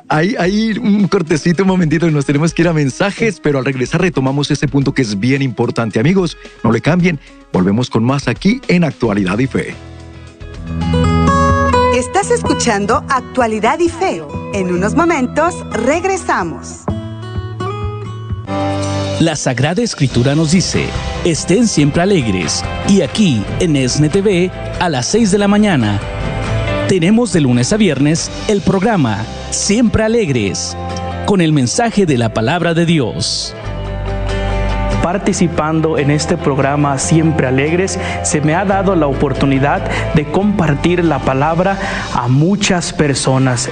[0.07, 3.65] hay, hay un cortecito, un momentito, y nos tenemos que ir a mensajes, pero al
[3.65, 5.99] regresar retomamos ese punto que es bien importante.
[5.99, 7.19] Amigos, no le cambien.
[7.51, 9.75] Volvemos con más aquí en Actualidad y Fe.
[11.95, 14.21] Estás escuchando Actualidad y Fe.
[14.53, 16.83] En unos momentos regresamos.
[19.19, 20.85] La Sagrada Escritura nos dice,
[21.25, 22.63] estén siempre alegres.
[22.87, 25.99] Y aquí, en ESNE TV, a las 6 de la mañana,
[26.89, 30.75] tenemos de lunes a viernes el programa Siempre Alegres,
[31.27, 33.53] con el mensaje de la palabra de Dios.
[35.03, 41.19] Participando en este programa Siempre Alegres, se me ha dado la oportunidad de compartir la
[41.19, 41.77] palabra
[42.15, 43.69] a muchas personas.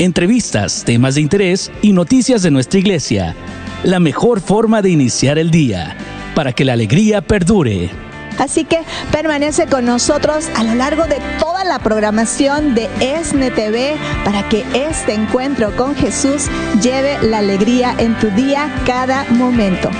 [0.00, 3.36] Entrevistas, temas de interés y noticias de nuestra iglesia.
[3.84, 5.96] La mejor forma de iniciar el día,
[6.34, 8.07] para que la alegría perdure.
[8.38, 13.96] Así que permanece con nosotros a lo largo de toda la programación de ESNE TV
[14.24, 16.48] para que este encuentro con Jesús
[16.80, 19.90] lleve la alegría en tu día cada momento.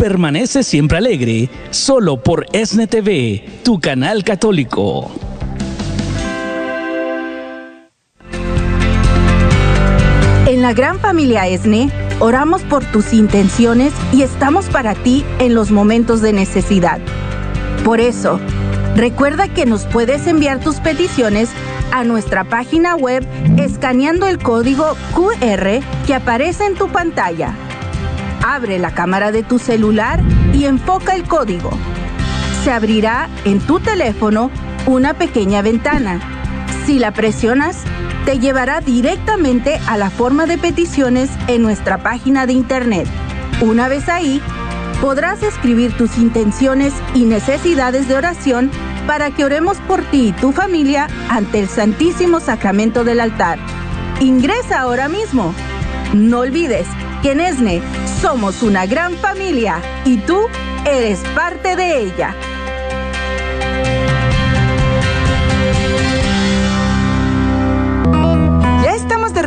[0.00, 5.10] Permanece siempre alegre, solo por ESNE TV, tu canal católico.
[10.46, 11.90] En la gran familia ESNE,
[12.22, 17.00] Oramos por tus intenciones y estamos para ti en los momentos de necesidad.
[17.82, 18.38] Por eso,
[18.94, 21.48] recuerda que nos puedes enviar tus peticiones
[21.92, 27.54] a nuestra página web escaneando el código QR que aparece en tu pantalla.
[28.46, 30.20] Abre la cámara de tu celular
[30.52, 31.70] y enfoca el código.
[32.62, 34.50] Se abrirá en tu teléfono
[34.84, 36.20] una pequeña ventana.
[36.84, 37.78] Si la presionas,
[38.30, 43.08] te llevará directamente a la forma de peticiones en nuestra página de internet.
[43.60, 44.40] Una vez ahí,
[45.00, 48.70] podrás escribir tus intenciones y necesidades de oración
[49.08, 53.58] para que oremos por ti y tu familia ante el Santísimo Sacramento del altar.
[54.20, 55.52] Ingresa ahora mismo.
[56.14, 56.86] No olvides,
[57.22, 57.82] que en ESNE
[58.22, 60.38] somos una gran familia y tú
[60.84, 62.36] eres parte de ella.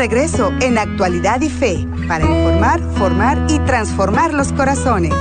[0.03, 5.13] Regreso en Actualidad y Fe para informar, formar y transformar los corazones.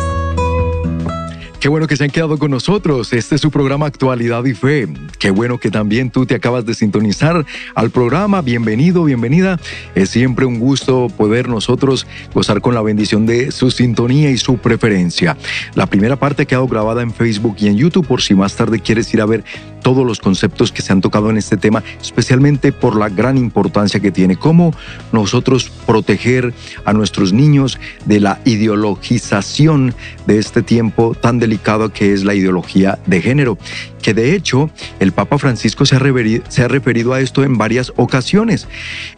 [1.61, 3.13] Qué bueno que se han quedado con nosotros.
[3.13, 4.89] Este es su programa Actualidad y Fe.
[5.21, 8.43] Qué bueno que también tú te acabas de sintonizar al programa.
[8.43, 9.61] Bienvenido, bienvenida.
[9.95, 14.59] Es siempre un gusto poder nosotros gozar con la bendición de su sintonía y su
[14.59, 15.37] preferencia.
[15.77, 18.81] La primera parte ha quedado grabada en Facebook y en YouTube por si más tarde
[18.81, 19.45] quieres ir a ver
[19.83, 24.01] todos los conceptos que se han tocado en este tema, especialmente por la gran importancia
[24.01, 24.75] que tiene, cómo
[25.13, 29.95] nosotros proteger a nuestros niños de la ideologización
[30.27, 33.59] de este tiempo tan delicado que es la ideología de género
[34.03, 34.69] que de hecho
[35.01, 38.69] el Papa Francisco se ha, referido, se ha referido a esto en varias ocasiones.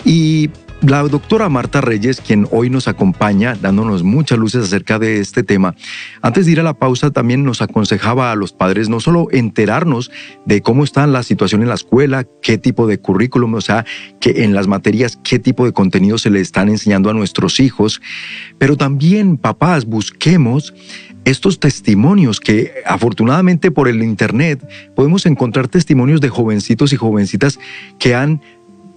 [0.04, 0.50] Y
[0.86, 5.74] la doctora Marta Reyes, quien hoy nos acompaña, dándonos muchas luces acerca de este tema,
[6.20, 10.10] antes de ir a la pausa también nos aconsejaba a los padres no solo enterarnos
[10.44, 13.86] de cómo está la situación en la escuela, qué tipo de currículum, o sea,
[14.20, 18.02] que en las materias, qué tipo de contenido se le están enseñando a nuestros hijos,
[18.58, 20.74] pero también, papás, busquemos
[21.24, 27.58] estos testimonios que afortunadamente por el Internet podemos encontrar testimonios de jovencitos y jovencitas
[27.98, 28.42] que han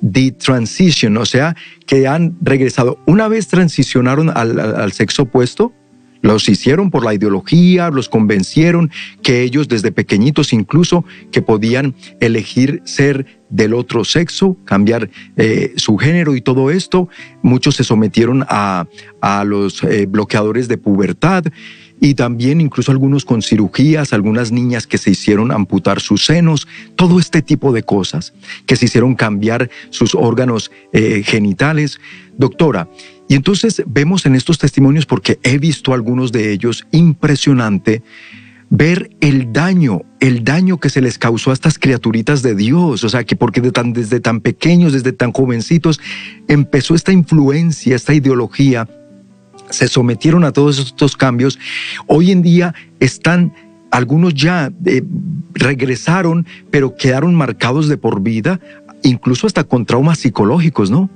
[0.02, 1.56] de transition, o sea,
[1.86, 3.00] que han regresado.
[3.06, 5.74] Una vez transicionaron al, sexo opuesto,
[6.22, 8.90] los hicieron por la ideología, los convencieron
[9.22, 15.98] que ellos desde pequeñitos incluso que podían elegir ser del otro sexo, cambiar eh, su
[15.98, 17.08] género y todo esto.
[17.44, 18.88] Muchos se sometieron a,
[19.46, 21.46] los eh, bloqueadores de pubertad
[22.00, 27.20] y también incluso algunos con cirugías, algunas niñas que se hicieron amputar sus senos, todo
[27.20, 28.34] este tipo de cosas,
[28.66, 32.00] que se hicieron cambiar sus órganos eh, genitales.
[32.38, 32.88] Doctora,
[33.28, 38.04] y entonces vemos en estos testimonios, porque he visto algunos de ellos, impresionante
[38.70, 43.10] ver el daño, el daño que se les causó a estas criaturitas de Dios, o
[43.10, 46.00] sea, que porque desde tan pequeños, desde tan jovencitos,
[46.48, 48.88] empezó esta influencia, esta ideología
[49.70, 51.60] se sometieron a todos estos cambios,
[52.08, 53.54] hoy en día están,
[53.92, 55.04] algunos ya eh,
[55.54, 58.60] regresaron, pero quedaron marcados de por vida,
[59.04, 61.10] incluso hasta con traumas psicológicos, ¿no?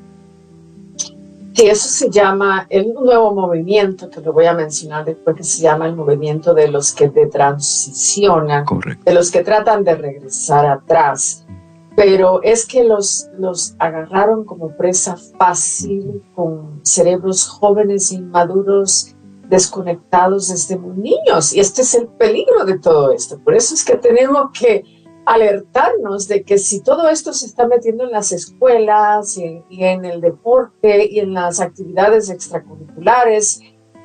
[1.53, 5.61] Sí, eso se llama el nuevo movimiento, que lo voy a mencionar después, que se
[5.61, 8.63] llama el movimiento de los que te transicionan,
[9.03, 11.45] de los que tratan de regresar atrás
[11.95, 19.15] pero es que los, los agarraron como presa fácil con cerebros jóvenes inmaduros
[19.49, 21.53] desconectados desde muy niños.
[21.53, 23.39] Y este es el peligro de todo esto.
[23.43, 24.83] Por eso es que tenemos que
[25.25, 30.21] alertarnos de que si todo esto se está metiendo en las escuelas y, en el
[30.21, 33.61] deporte y en las actividades extracurriculares,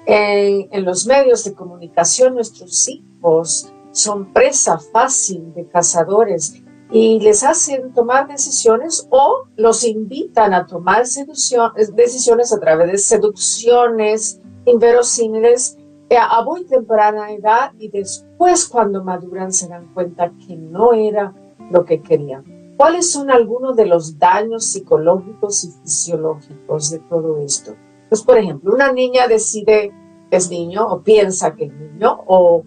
[0.07, 7.43] en, en los medios de comunicación, nuestros hijos son presa fácil de cazadores y les
[7.43, 15.77] hacen tomar decisiones o los invitan a tomar decisiones a través de seducciones inverosímiles
[16.09, 21.35] eh, a muy temprana edad y después cuando maduran se dan cuenta que no era
[21.71, 22.75] lo que querían.
[22.77, 27.75] ¿Cuáles son algunos de los daños psicológicos y fisiológicos de todo esto?
[28.09, 29.93] Pues por ejemplo, una niña decide
[30.31, 32.65] es niño o piensa que es niño o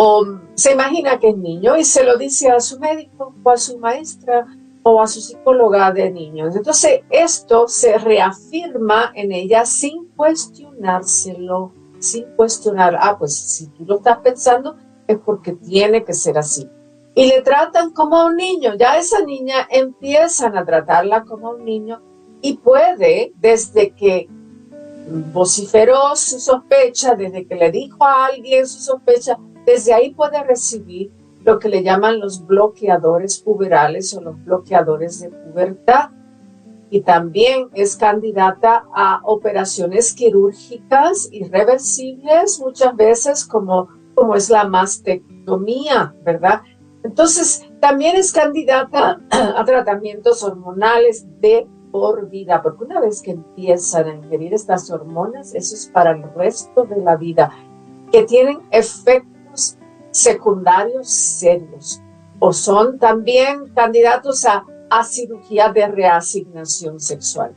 [0.00, 3.56] o se imagina que es niño y se lo dice a su médico o a
[3.56, 4.46] su maestra
[4.84, 6.54] o a su psicóloga de niños.
[6.54, 13.96] Entonces esto se reafirma en ella sin cuestionárselo, sin cuestionar, ah, pues si tú lo
[13.96, 14.76] estás pensando
[15.08, 16.70] es porque tiene que ser así.
[17.16, 21.54] Y le tratan como a un niño, ya esa niña empiezan a tratarla como a
[21.56, 22.00] un niño
[22.40, 24.28] y puede, desde que
[25.32, 29.36] vociferó su sospecha, desde que le dijo a alguien su sospecha,
[29.68, 31.12] desde ahí puede recibir
[31.44, 36.08] lo que le llaman los bloqueadores puberales o los bloqueadores de pubertad.
[36.88, 46.14] Y también es candidata a operaciones quirúrgicas irreversibles, muchas veces como, como es la mastectomía,
[46.24, 46.62] ¿verdad?
[47.04, 54.06] Entonces, también es candidata a tratamientos hormonales de por vida, porque una vez que empiezan
[54.06, 57.52] a ingerir estas hormonas, eso es para el resto de la vida,
[58.10, 59.37] que tienen efectos
[60.18, 62.02] secundarios serios
[62.40, 67.54] o son también candidatos a, a cirugía de reasignación sexual.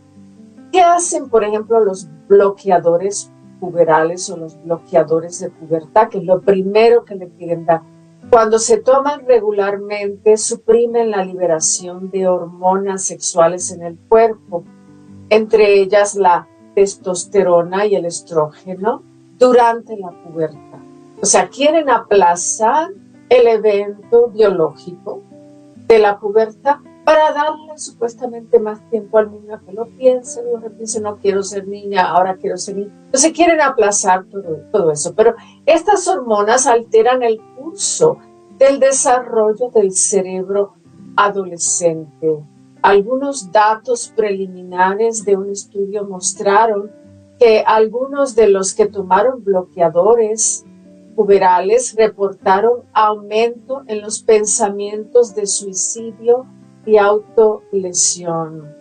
[0.72, 6.10] ¿Qué hacen, por ejemplo, los bloqueadores puberales o los bloqueadores de pubertad?
[6.10, 7.82] Que lo primero que le quieren dar.
[8.30, 14.64] Cuando se toman regularmente, suprimen la liberación de hormonas sexuales en el cuerpo,
[15.30, 19.04] entre ellas la testosterona y el estrógeno
[19.38, 20.81] durante la pubertad.
[21.22, 22.90] O sea, quieren aplazar
[23.30, 25.22] el evento biológico
[25.88, 30.58] de la pubertad para darle supuestamente más tiempo al niño a que lo piense, lo
[30.58, 32.94] repiense, no quiero ser niña, ahora quiero ser niña.
[33.06, 35.14] Entonces quieren aplazar todo, todo eso.
[35.16, 38.18] Pero estas hormonas alteran el curso
[38.58, 40.74] del desarrollo del cerebro
[41.16, 42.44] adolescente.
[42.82, 46.92] Algunos datos preliminares de un estudio mostraron
[47.38, 50.66] que algunos de los que tomaron bloqueadores
[51.96, 56.46] reportaron aumento en los pensamientos de suicidio
[56.86, 58.76] y autolesión.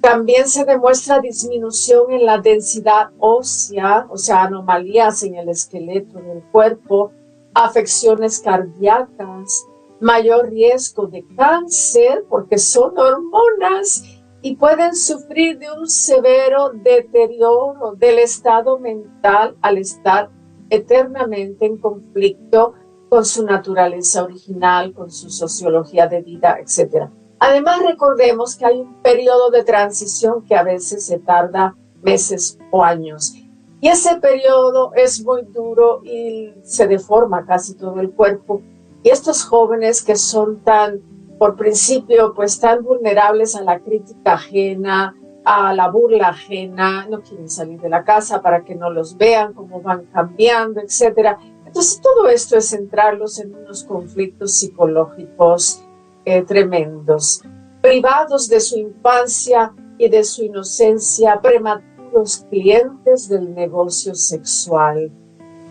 [0.00, 6.42] También se demuestra disminución en la densidad ósea, o sea, anomalías en el esqueleto del
[6.50, 7.12] cuerpo,
[7.52, 9.66] afecciones cardíacas,
[10.00, 14.04] mayor riesgo de cáncer porque son hormonas
[14.40, 20.30] y pueden sufrir de un severo deterioro del estado mental al estar
[20.70, 22.74] eternamente en conflicto
[23.08, 27.10] con su naturaleza original, con su sociología de vida, etc.
[27.40, 32.84] Además, recordemos que hay un periodo de transición que a veces se tarda meses o
[32.84, 33.34] años.
[33.80, 38.62] Y ese periodo es muy duro y se deforma casi todo el cuerpo.
[39.02, 41.00] Y estos jóvenes que son tan
[41.38, 47.48] por principio, pues tan vulnerables a la crítica ajena, a la burla ajena, no quieren
[47.48, 51.38] salir de la casa para que no los vean, cómo van cambiando, etcétera.
[51.66, 55.82] Entonces, todo esto es centrarlos en unos conflictos psicológicos
[56.24, 57.42] eh, tremendos,
[57.80, 65.12] privados de su infancia y de su inocencia, prematuros clientes del negocio sexual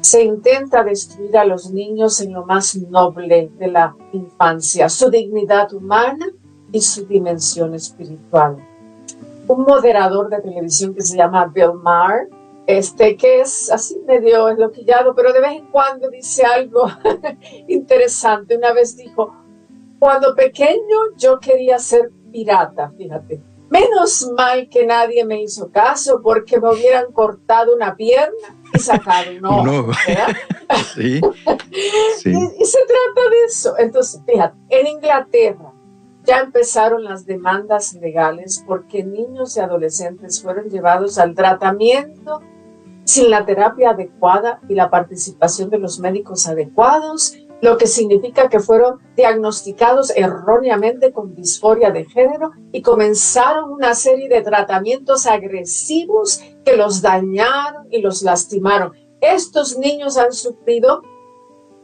[0.01, 5.73] se intenta destruir a los niños en lo más noble de la infancia, su dignidad
[5.73, 6.25] humana
[6.71, 8.57] y su dimensión espiritual.
[9.49, 12.29] Un moderador de televisión que se llama Bill Maher,
[12.67, 16.87] este, que es así medio enloquillado, pero de vez en cuando dice algo
[17.67, 18.55] interesante.
[18.55, 19.35] Una vez dijo,
[19.97, 23.41] cuando pequeño yo quería ser pirata, fíjate.
[23.71, 29.31] Menos mal que nadie me hizo caso porque me hubieran cortado una pierna y sacado
[29.31, 29.91] un ojo.
[30.93, 31.19] sí,
[32.17, 32.29] sí.
[32.29, 33.75] Y, y, se trata de eso.
[33.79, 35.73] Entonces, fíjate, en Inglaterra
[36.29, 42.41] ya empezaron las demandas legales porque niños y adolescentes fueron llevados al tratamiento
[43.03, 48.59] sin la terapia adecuada y la participación de los médicos adecuados lo que significa que
[48.59, 56.77] fueron diagnosticados erróneamente con disforia de género y comenzaron una serie de tratamientos agresivos que
[56.77, 58.93] los dañaron y los lastimaron.
[59.19, 61.01] Estos niños han sufrido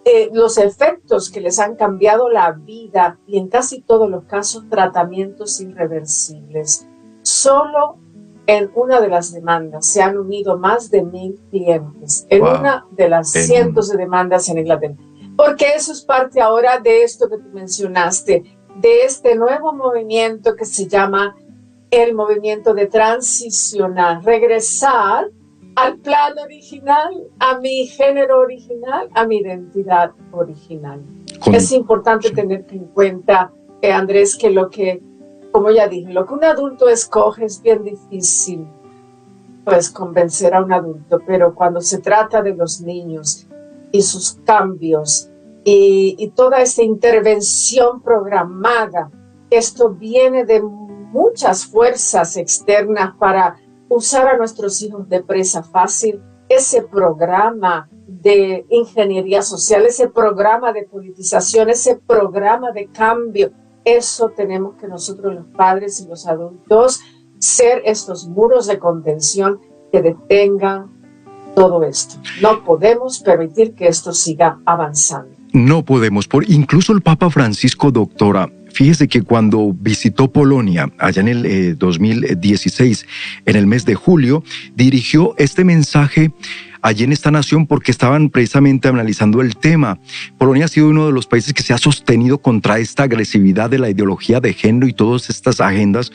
[0.07, 4.69] eh, los efectos que les han cambiado la vida y en casi todos los casos
[4.69, 6.87] tratamientos irreversibles.
[7.23, 7.97] Solo
[8.45, 13.09] en una de las demandas se han unido más de mil clientes, en una de
[13.09, 14.95] las cientos de demandas en Inglaterra.
[15.35, 18.43] Porque eso es parte ahora de esto que tú mencionaste,
[18.75, 21.35] de este nuevo movimiento que se llama
[21.89, 25.31] el movimiento de transicionar, regresar
[25.75, 31.01] al plan original, a mi género original, a mi identidad original.
[31.51, 33.51] es importante tener en cuenta,
[33.81, 35.01] eh, Andrés, que lo que,
[35.51, 38.65] como ya dije, lo que un adulto escoge es bien difícil,
[39.63, 43.47] pues convencer a un adulto, pero cuando se trata de los niños,
[43.95, 45.29] y sus cambios
[45.63, 49.09] y, toda esta intervención programada.
[49.49, 53.55] Esto viene de muchas fuerzas externas para
[53.89, 56.21] usar a nuestros hijos de presa fácil.
[56.47, 63.51] Ese programa de ingeniería social, ese programa de politización, ese programa de cambio,
[63.83, 67.01] eso tenemos que nosotros los padres y los adultos
[67.39, 69.59] ser estos muros de contención
[69.91, 70.91] que detengan
[71.55, 72.15] todo esto.
[72.41, 75.35] No podemos permitir que esto siga avanzando.
[75.53, 81.29] No podemos, por incluso el Papa Francisco, doctora, Fíjese que cuando visitó Polonia, allá en
[81.29, 83.05] el 2016, eh,
[83.45, 84.43] en el mes de julio,
[84.75, 86.33] dirigió este mensaje
[86.81, 89.97] allí en esta nación porque estaban precisamente analizando el tema.
[90.37, 93.79] Polonia ha sido uno de los países que se ha sostenido contra esta agresividad de
[93.79, 96.11] la ideología de género y todas estas agendas.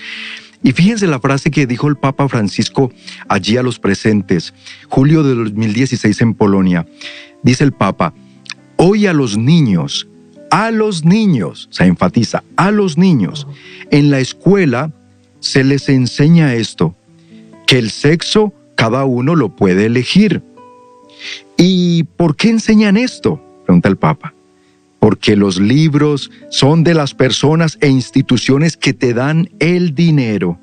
[0.62, 2.92] Y fíjense la frase que dijo el Papa Francisco
[3.26, 4.52] allí a los presentes,
[4.90, 6.86] julio de 2016 en Polonia.
[7.42, 8.12] Dice el Papa,
[8.76, 10.09] hoy a los niños,
[10.50, 13.46] a los niños, se enfatiza, a los niños,
[13.90, 14.92] en la escuela
[15.40, 16.94] se les enseña esto,
[17.66, 20.42] que el sexo cada uno lo puede elegir.
[21.56, 23.42] ¿Y por qué enseñan esto?
[23.64, 24.34] Pregunta el Papa
[25.00, 30.60] porque los libros son de las personas e instituciones que te dan el dinero.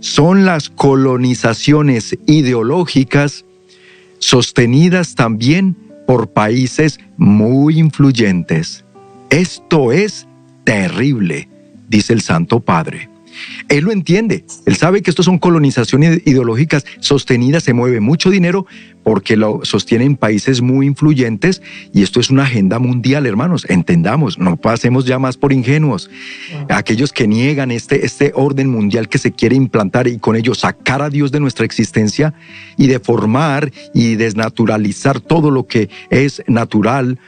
[0.00, 3.44] son las colonizaciones ideológicas
[4.18, 5.76] sostenidas también
[6.06, 8.84] por países muy influyentes.
[9.30, 10.26] Esto es
[10.64, 11.48] terrible,
[11.88, 13.10] dice el Santo Padre.
[13.68, 14.44] Él lo entiende.
[14.66, 18.66] Él sabe que esto son colonizaciones ideológicas sostenidas, se mueve mucho dinero
[19.04, 21.62] porque lo sostienen países muy influyentes
[21.94, 23.64] y esto es una agenda mundial, hermanos.
[23.68, 26.10] Entendamos, no pasemos ya más por ingenuos.
[26.68, 31.02] Aquellos que niegan este, este orden mundial que se quiere implantar y con ello sacar
[31.02, 32.34] a Dios de nuestra existencia
[32.76, 37.18] y deformar y desnaturalizar todo lo que es natural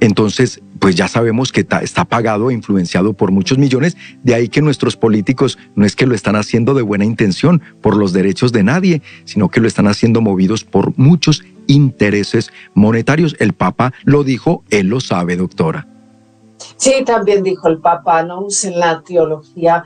[0.00, 4.62] entonces, pues ya sabemos que está pagado e influenciado por muchos millones, de ahí que
[4.62, 8.62] nuestros políticos no es que lo están haciendo de buena intención por los derechos de
[8.62, 13.36] nadie, sino que lo están haciendo movidos por muchos intereses monetarios.
[13.38, 15.86] El Papa lo dijo, él lo sabe, doctora.
[16.76, 19.84] Sí, también dijo el Papa, no usen la teología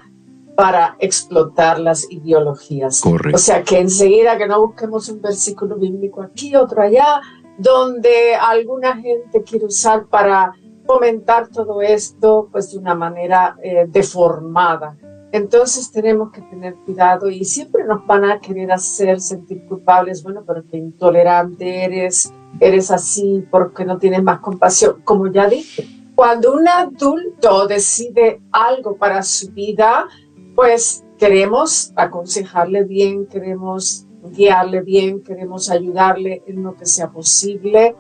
[0.57, 3.01] para explotar las ideologías.
[3.01, 3.37] Correcto.
[3.37, 7.21] O sea, que enseguida que no busquemos un versículo bíblico aquí, otro allá,
[7.59, 10.53] donde alguna gente quiere usar para
[10.93, 14.97] fomentar todo esto pues de una manera eh, deformada.
[15.33, 20.45] Entonces tenemos que tener cuidado y siempre nos van a querer hacer sentir culpables, bueno,
[20.47, 25.01] pero intolerante eres, eres así porque no tienes más compasión.
[25.05, 30.07] Como ya dije, cuando un adulto decide algo para su vida,
[30.55, 37.97] pues queremos aconsejarle bien, queremos guiarle bien, queremos ayudarle en lo que sea posible,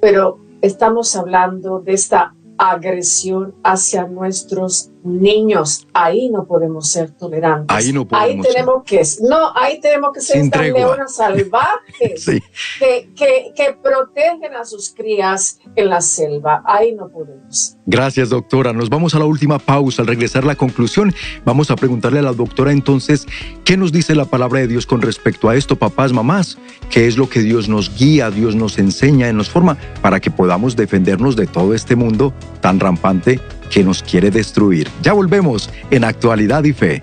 [0.00, 5.86] pero estamos hablando de esta agresión hacia nuestros niños.
[5.92, 7.76] Ahí no podemos ser tolerantes.
[7.76, 8.46] Ahí no podemos.
[8.46, 12.26] Ahí tenemos que, no, ahí tenemos que ser estas leonas salvajes
[12.78, 16.62] que, que, que, protegen a sus crías en la selva.
[16.64, 17.76] Ahí no podemos.
[17.86, 18.72] Gracias, doctora.
[18.72, 20.02] Nos vamos a la última pausa.
[20.02, 23.26] Al regresar la conclusión, vamos a preguntarle a la doctora entonces,
[23.64, 26.58] ¿qué nos dice la palabra de Dios con respecto a esto, papás, mamás?
[26.90, 30.30] ¿Qué es lo que Dios nos guía, Dios nos enseña, y nos forma para que
[30.30, 33.40] podamos defendernos de todo este mundo tan rampante
[33.72, 34.88] que nos quiere destruir.
[35.00, 37.02] Ya volvemos en Actualidad y Fe.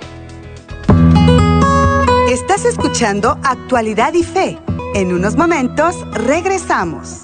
[2.30, 4.60] Estás escuchando Actualidad y Fe.
[4.94, 7.24] En unos momentos regresamos.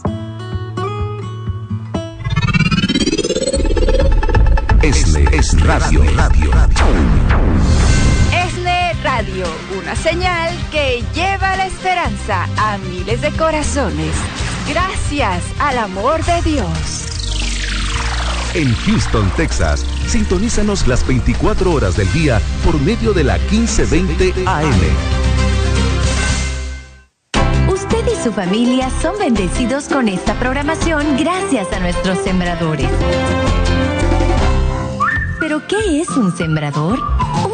[4.82, 6.86] Esle es radio, radio, radio.
[8.48, 9.46] Esle Radio,
[9.80, 14.16] una señal que lleva la esperanza a miles de corazones.
[14.68, 17.15] Gracias al amor de Dios
[18.56, 19.86] en Houston, Texas.
[20.08, 24.72] Sintonízanos las 24 horas del día por medio de la 1520 AM.
[27.70, 32.90] Usted y su familia son bendecidos con esta programación gracias a nuestros sembradores.
[35.40, 37.00] ¿Pero qué es un sembrador?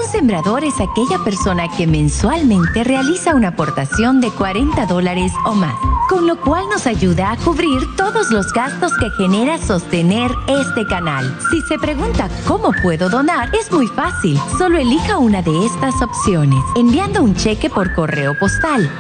[0.02, 5.76] Un sembrador es aquella persona que mensualmente realiza una aportación de 40 dólares o más
[6.10, 11.38] con lo cual nos ayuda a cubrir todos los gastos que genera sostener este canal.
[11.50, 14.38] Si se pregunta cómo puedo donar, es muy fácil.
[14.58, 18.92] Solo elija una de estas opciones, enviando un cheque por correo postal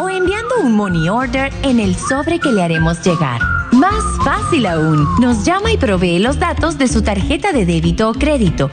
[0.00, 3.40] o enviando un money order en el sobre que le haremos llegar.
[3.70, 8.12] Más fácil aún, nos llama y provee los datos de su tarjeta de débito o
[8.12, 8.72] crédito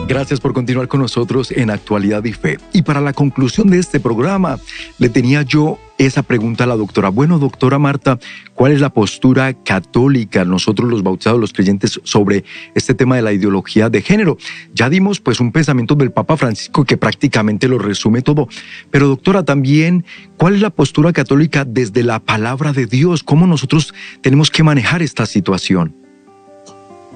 [0.07, 2.59] Gracias por continuar con nosotros en Actualidad y Fe.
[2.71, 4.59] Y para la conclusión de este programa,
[4.99, 7.09] le tenía yo esa pregunta a la doctora.
[7.09, 8.19] Bueno, doctora Marta,
[8.53, 12.43] ¿cuál es la postura católica, nosotros los bautizados, los creyentes, sobre
[12.75, 14.37] este tema de la ideología de género?
[14.75, 18.47] Ya dimos pues un pensamiento del Papa Francisco que prácticamente lo resume todo.
[18.91, 20.05] Pero doctora, también,
[20.37, 23.23] ¿cuál es la postura católica desde la palabra de Dios?
[23.23, 23.91] ¿Cómo nosotros
[24.21, 26.04] tenemos que manejar esta situación?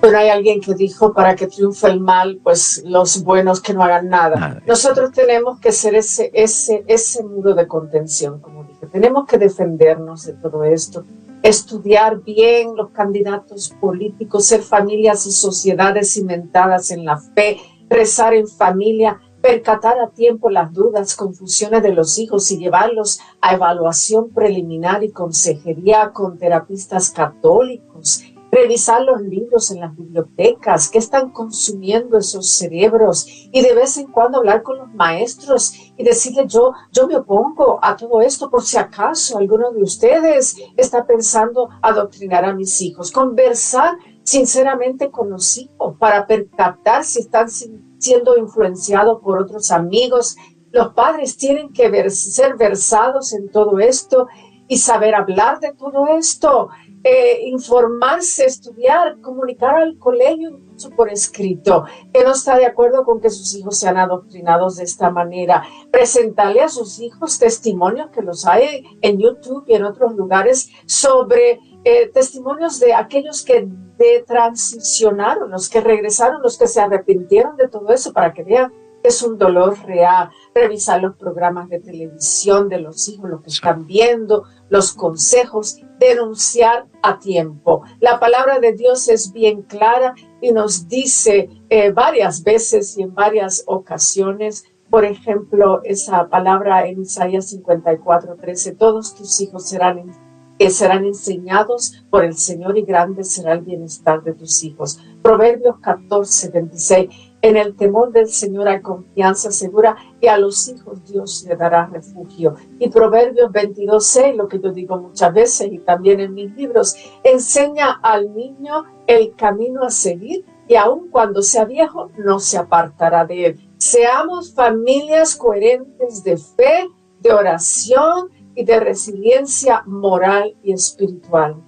[0.01, 3.83] Bueno, hay alguien que dijo, para que triunfe el mal, pues los buenos que no
[3.83, 4.61] hagan nada.
[4.65, 8.87] Nosotros tenemos que ser ese, ese, ese muro de contención, como dije.
[8.87, 11.03] Tenemos que defendernos de todo esto,
[11.43, 17.57] estudiar bien los candidatos políticos, ser familias y sociedades cimentadas en la fe,
[17.89, 23.53] rezar en familia, percatar a tiempo las dudas, confusiones de los hijos y llevarlos a
[23.53, 31.31] evaluación preliminar y consejería con terapistas católicos revisar los libros en las bibliotecas, qué están
[31.31, 36.73] consumiendo esos cerebros y de vez en cuando hablar con los maestros y decirle yo,
[36.91, 42.45] yo me opongo a todo esto por si acaso alguno de ustedes está pensando adoctrinar
[42.45, 43.11] a mis hijos.
[43.11, 50.35] Conversar sinceramente con los hijos para percatar si están siendo influenciados por otros amigos.
[50.71, 54.27] Los padres tienen que ser versados en todo esto
[54.67, 56.69] y saber hablar de todo esto
[57.03, 60.59] eh, informarse, estudiar, comunicar al colegio
[60.95, 65.09] por escrito, que no está de acuerdo con que sus hijos sean adoctrinados de esta
[65.09, 70.69] manera, presentarle a sus hijos testimonios que los hay en YouTube y en otros lugares
[70.85, 77.57] sobre eh, testimonios de aquellos que de transicionaron, los que regresaron, los que se arrepintieron
[77.57, 78.73] de todo eso para que vean
[79.03, 80.29] es un dolor real.
[80.53, 86.87] Revisar los programas de televisión de los hijos, lo que están viendo, los consejos, denunciar
[87.01, 87.83] a tiempo.
[87.99, 93.13] La palabra de Dios es bien clara y nos dice eh, varias veces y en
[93.13, 100.11] varias ocasiones, por ejemplo, esa palabra en Isaías 54, 13, todos tus hijos serán,
[100.57, 104.99] eh, serán enseñados por el Señor y grande será el bienestar de tus hijos.
[105.21, 111.03] Proverbios 14, 26 en el temor del Señor hay confianza segura y a los hijos
[111.05, 112.55] Dios le dará refugio.
[112.79, 117.99] Y Proverbios 22.6, lo que yo digo muchas veces y también en mis libros, enseña
[118.03, 123.45] al niño el camino a seguir y aun cuando sea viejo no se apartará de
[123.45, 123.69] él.
[123.77, 126.87] Seamos familias coherentes de fe,
[127.21, 131.63] de oración y de resiliencia moral y espiritual.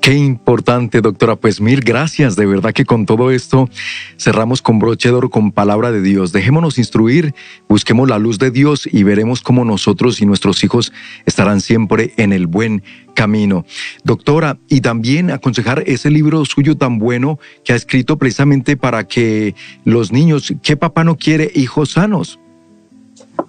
[0.00, 1.36] Qué importante, doctora.
[1.36, 2.36] Pues mil gracias.
[2.36, 3.68] De verdad que con todo esto
[4.16, 6.32] cerramos con broche de oro con palabra de Dios.
[6.32, 7.34] Dejémonos instruir,
[7.68, 10.92] busquemos la luz de Dios y veremos cómo nosotros y nuestros hijos
[11.26, 12.82] estarán siempre en el buen
[13.14, 13.64] camino.
[14.04, 19.54] Doctora, y también aconsejar ese libro suyo tan bueno que ha escrito precisamente para que
[19.84, 22.38] los niños, ¿qué papá no quiere hijos sanos?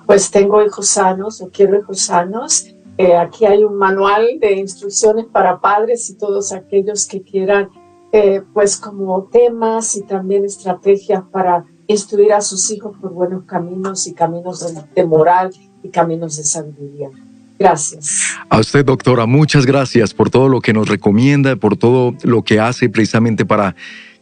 [0.08, 5.26] Pues tengo hijos sanos o quiero hijos sanos eh, aquí hay un manual de instrucciones
[5.26, 7.70] para padres y todos aquellos que quieran,
[8.12, 14.06] eh, pues como temas y también estrategias para instruir a sus hijos por buenos caminos
[14.06, 17.10] y caminos de moral y caminos de sabiduría.
[17.58, 18.36] Gracias.
[18.50, 22.60] A usted, doctora, muchas gracias por todo lo que nos recomienda, por todo lo que
[22.60, 23.78] hace precisamente para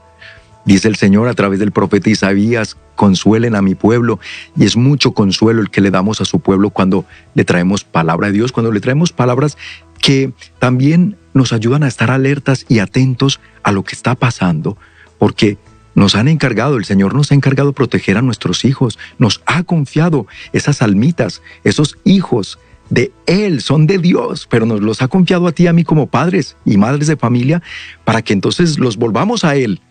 [0.66, 4.20] Dice el Señor a través del profeta Isaías, consuelen a mi pueblo.
[4.58, 8.28] Y es mucho consuelo el que le damos a su pueblo cuando le traemos palabra
[8.28, 9.58] de Dios, cuando le traemos palabras
[10.02, 14.78] que también nos ayudan a estar alertas y atentos a lo que está pasando,
[15.18, 15.58] porque
[15.96, 20.28] nos han encargado, el Señor nos ha encargado proteger a nuestros hijos, nos ha confiado
[20.54, 22.60] esas almitas, esos hijos
[22.90, 25.84] de Él, son de Dios, pero nos los ha confiado a ti y a mí
[25.84, 27.62] como padres y madres de familia
[28.04, 29.82] para que entonces los volvamos a Él.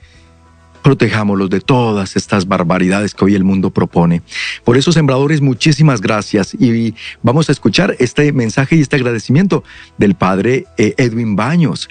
[0.82, 4.20] Protejámoslos de todas estas barbaridades que hoy el mundo propone.
[4.64, 9.64] Por eso, sembradores, muchísimas gracias y vamos a escuchar este mensaje y este agradecimiento
[9.96, 11.88] del Padre eh, Edwin Baños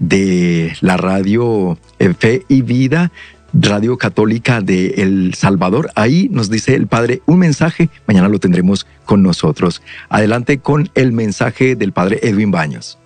[0.00, 3.12] de la radio eh, Fe y Vida
[3.52, 5.90] Radio Católica de El Salvador.
[5.94, 9.82] Ahí nos dice el Padre un mensaje, mañana lo tendremos con nosotros.
[10.08, 12.98] Adelante con el mensaje del Padre Edwin Baños.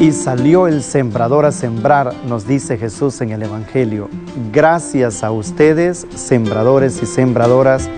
[0.00, 4.08] Y salió el sembrador a sembrar, nos dice Jesús en el Evangelio.
[4.52, 7.88] Gracias a ustedes, sembradores y sembradoras,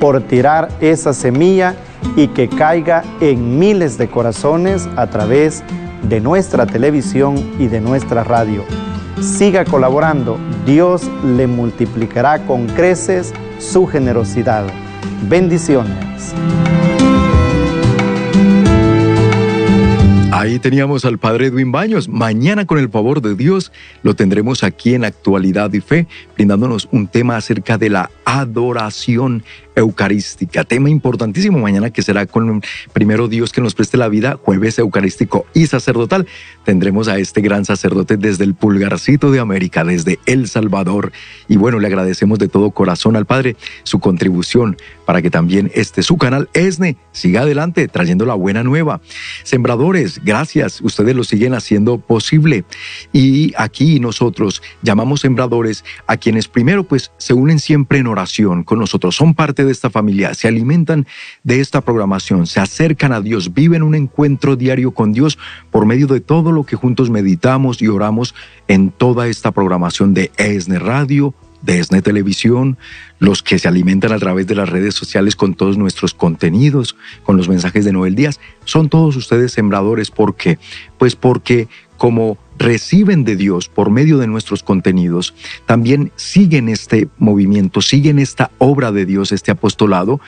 [0.00, 1.74] por tirar esa semilla
[2.16, 5.62] y que caiga en miles de corazones a través
[6.02, 8.64] de nuestra televisión y de nuestra radio.
[9.20, 14.64] Siga colaborando, Dios le multiplicará con creces su generosidad.
[15.28, 16.34] Bendiciones.
[20.38, 22.08] Ahí teníamos al Padre Edwin Baños.
[22.08, 23.72] Mañana, con el favor de Dios,
[24.04, 29.42] lo tendremos aquí en Actualidad y Fe, brindándonos un tema acerca de la adoración
[29.78, 30.64] eucarística.
[30.64, 32.62] Tema importantísimo mañana que será con
[32.92, 36.26] primero Dios que nos preste la vida, jueves eucarístico y sacerdotal.
[36.64, 41.12] Tendremos a este gran sacerdote desde el pulgarcito de América, desde El Salvador.
[41.48, 44.76] Y bueno, le agradecemos de todo corazón al Padre su contribución
[45.06, 49.00] para que también este su canal ESNE siga adelante trayendo la buena nueva.
[49.42, 52.64] Sembradores, gracias, ustedes lo siguen haciendo posible.
[53.12, 58.78] Y aquí nosotros llamamos sembradores a quienes primero pues se unen siempre en oración con
[58.78, 61.06] nosotros, son parte de de esta familia, se alimentan
[61.44, 65.38] de esta programación, se acercan a Dios, viven un encuentro diario con Dios
[65.70, 68.34] por medio de todo lo que juntos meditamos y oramos
[68.66, 72.78] en toda esta programación de ESNE Radio, de ESNE Televisión,
[73.18, 77.36] los que se alimentan a través de las redes sociales con todos nuestros contenidos, con
[77.36, 80.10] los mensajes de Noel Díaz, son todos ustedes sembradores.
[80.10, 80.58] ¿Por qué?
[80.98, 85.34] Pues porque como reciben de Dios por medio de nuestros contenidos,
[85.66, 90.20] también siguen este movimiento, siguen esta obra de Dios, este apostolado,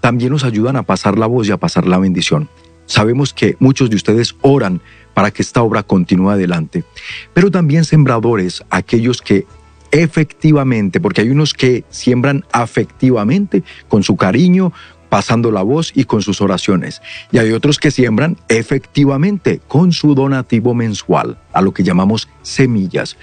[0.00, 2.48] también nos ayudan a pasar la voz y a pasar la bendición.
[2.86, 4.80] Sabemos que muchos de ustedes oran
[5.14, 6.84] para que esta obra continúe adelante,
[7.32, 9.46] pero también sembradores, aquellos que
[9.90, 14.72] efectivamente, porque hay unos que siembran afectivamente, con su cariño,
[15.08, 17.02] pasando la voz y con sus oraciones.
[17.32, 23.16] Y hay otros que siembran efectivamente con su donativo mensual, a lo que llamamos semillas.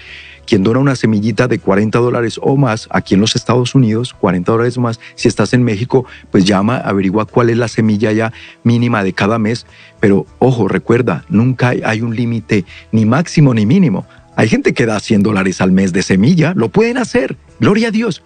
[0.46, 4.52] Quien dona una semillita de 40 dólares o más aquí en los Estados Unidos, 40
[4.52, 8.32] dólares más, si estás en México, pues llama, averigua cuál es la semilla ya
[8.62, 9.66] mínima de cada mes.
[10.00, 14.06] Pero ojo, recuerda, nunca hay un límite ni máximo ni mínimo.
[14.36, 17.92] Hay gente que da 100 dólares al mes de semilla, lo pueden hacer, gloria a
[17.92, 18.22] Dios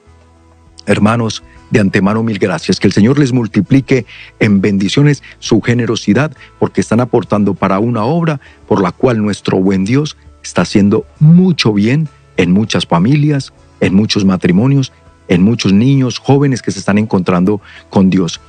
[0.84, 2.78] Hermanos, de antemano mil gracias.
[2.78, 4.04] Que el Señor les multiplique
[4.38, 9.84] en bendiciones su generosidad porque están aportando para una obra por la cual nuestro buen
[9.84, 14.92] Dios está haciendo mucho bien en muchas familias, en muchos matrimonios,
[15.28, 18.40] en muchos niños, jóvenes que se están encontrando con Dios.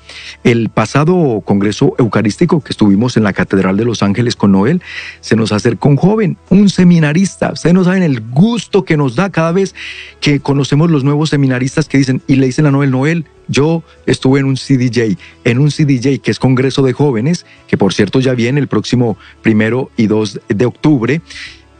[0.43, 4.81] El pasado Congreso Eucarístico que estuvimos en la Catedral de Los Ángeles con Noel,
[5.21, 7.53] se nos acercó un joven, un seminarista.
[7.53, 9.75] Ustedes no saben el gusto que nos da cada vez
[10.19, 14.39] que conocemos los nuevos seminaristas que dicen y le dicen a Noel, Noel, yo estuve
[14.39, 18.33] en un CDJ, en un CDJ que es Congreso de Jóvenes, que por cierto ya
[18.33, 21.21] viene el próximo primero y 2 de octubre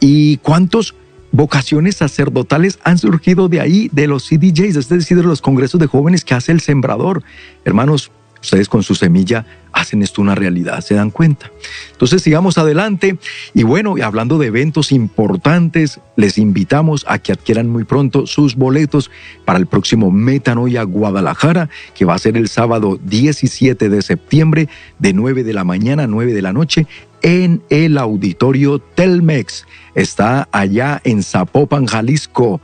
[0.00, 0.94] ¿Y cuántas
[1.32, 5.86] vocaciones sacerdotales han surgido de ahí, de los CDJs, es decir, de los congresos de
[5.86, 7.22] jóvenes que hace el sembrador?
[7.64, 8.10] Hermanos,
[8.44, 11.50] ustedes con su semilla hacen esto una realidad, se dan cuenta.
[11.92, 13.18] Entonces sigamos adelante
[13.54, 19.10] y bueno, hablando de eventos importantes, les invitamos a que adquieran muy pronto sus boletos
[19.44, 24.68] para el próximo Metanoia Guadalajara, que va a ser el sábado 17 de septiembre
[24.98, 26.86] de 9 de la mañana a 9 de la noche
[27.22, 29.66] en el auditorio Telmex.
[29.94, 32.60] Está allá en Zapopan, Jalisco.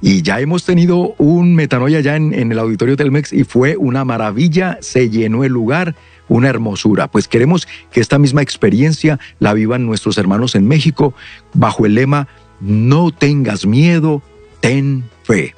[0.00, 4.78] Y ya hemos tenido un metanoia en, en, el auditorio Telmex y fue una maravilla,
[4.80, 5.96] se llenó el lugar,
[6.28, 7.08] una hermosura.
[7.08, 11.14] Pues queremos que esta misma experiencia la vivan nuestros hermanos en México
[11.52, 12.28] bajo el lema
[12.60, 14.22] No tengas miedo,
[14.60, 15.56] ten fe.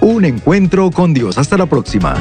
[0.00, 1.38] un encuentro con Dios.
[1.38, 2.14] Hasta la próxima.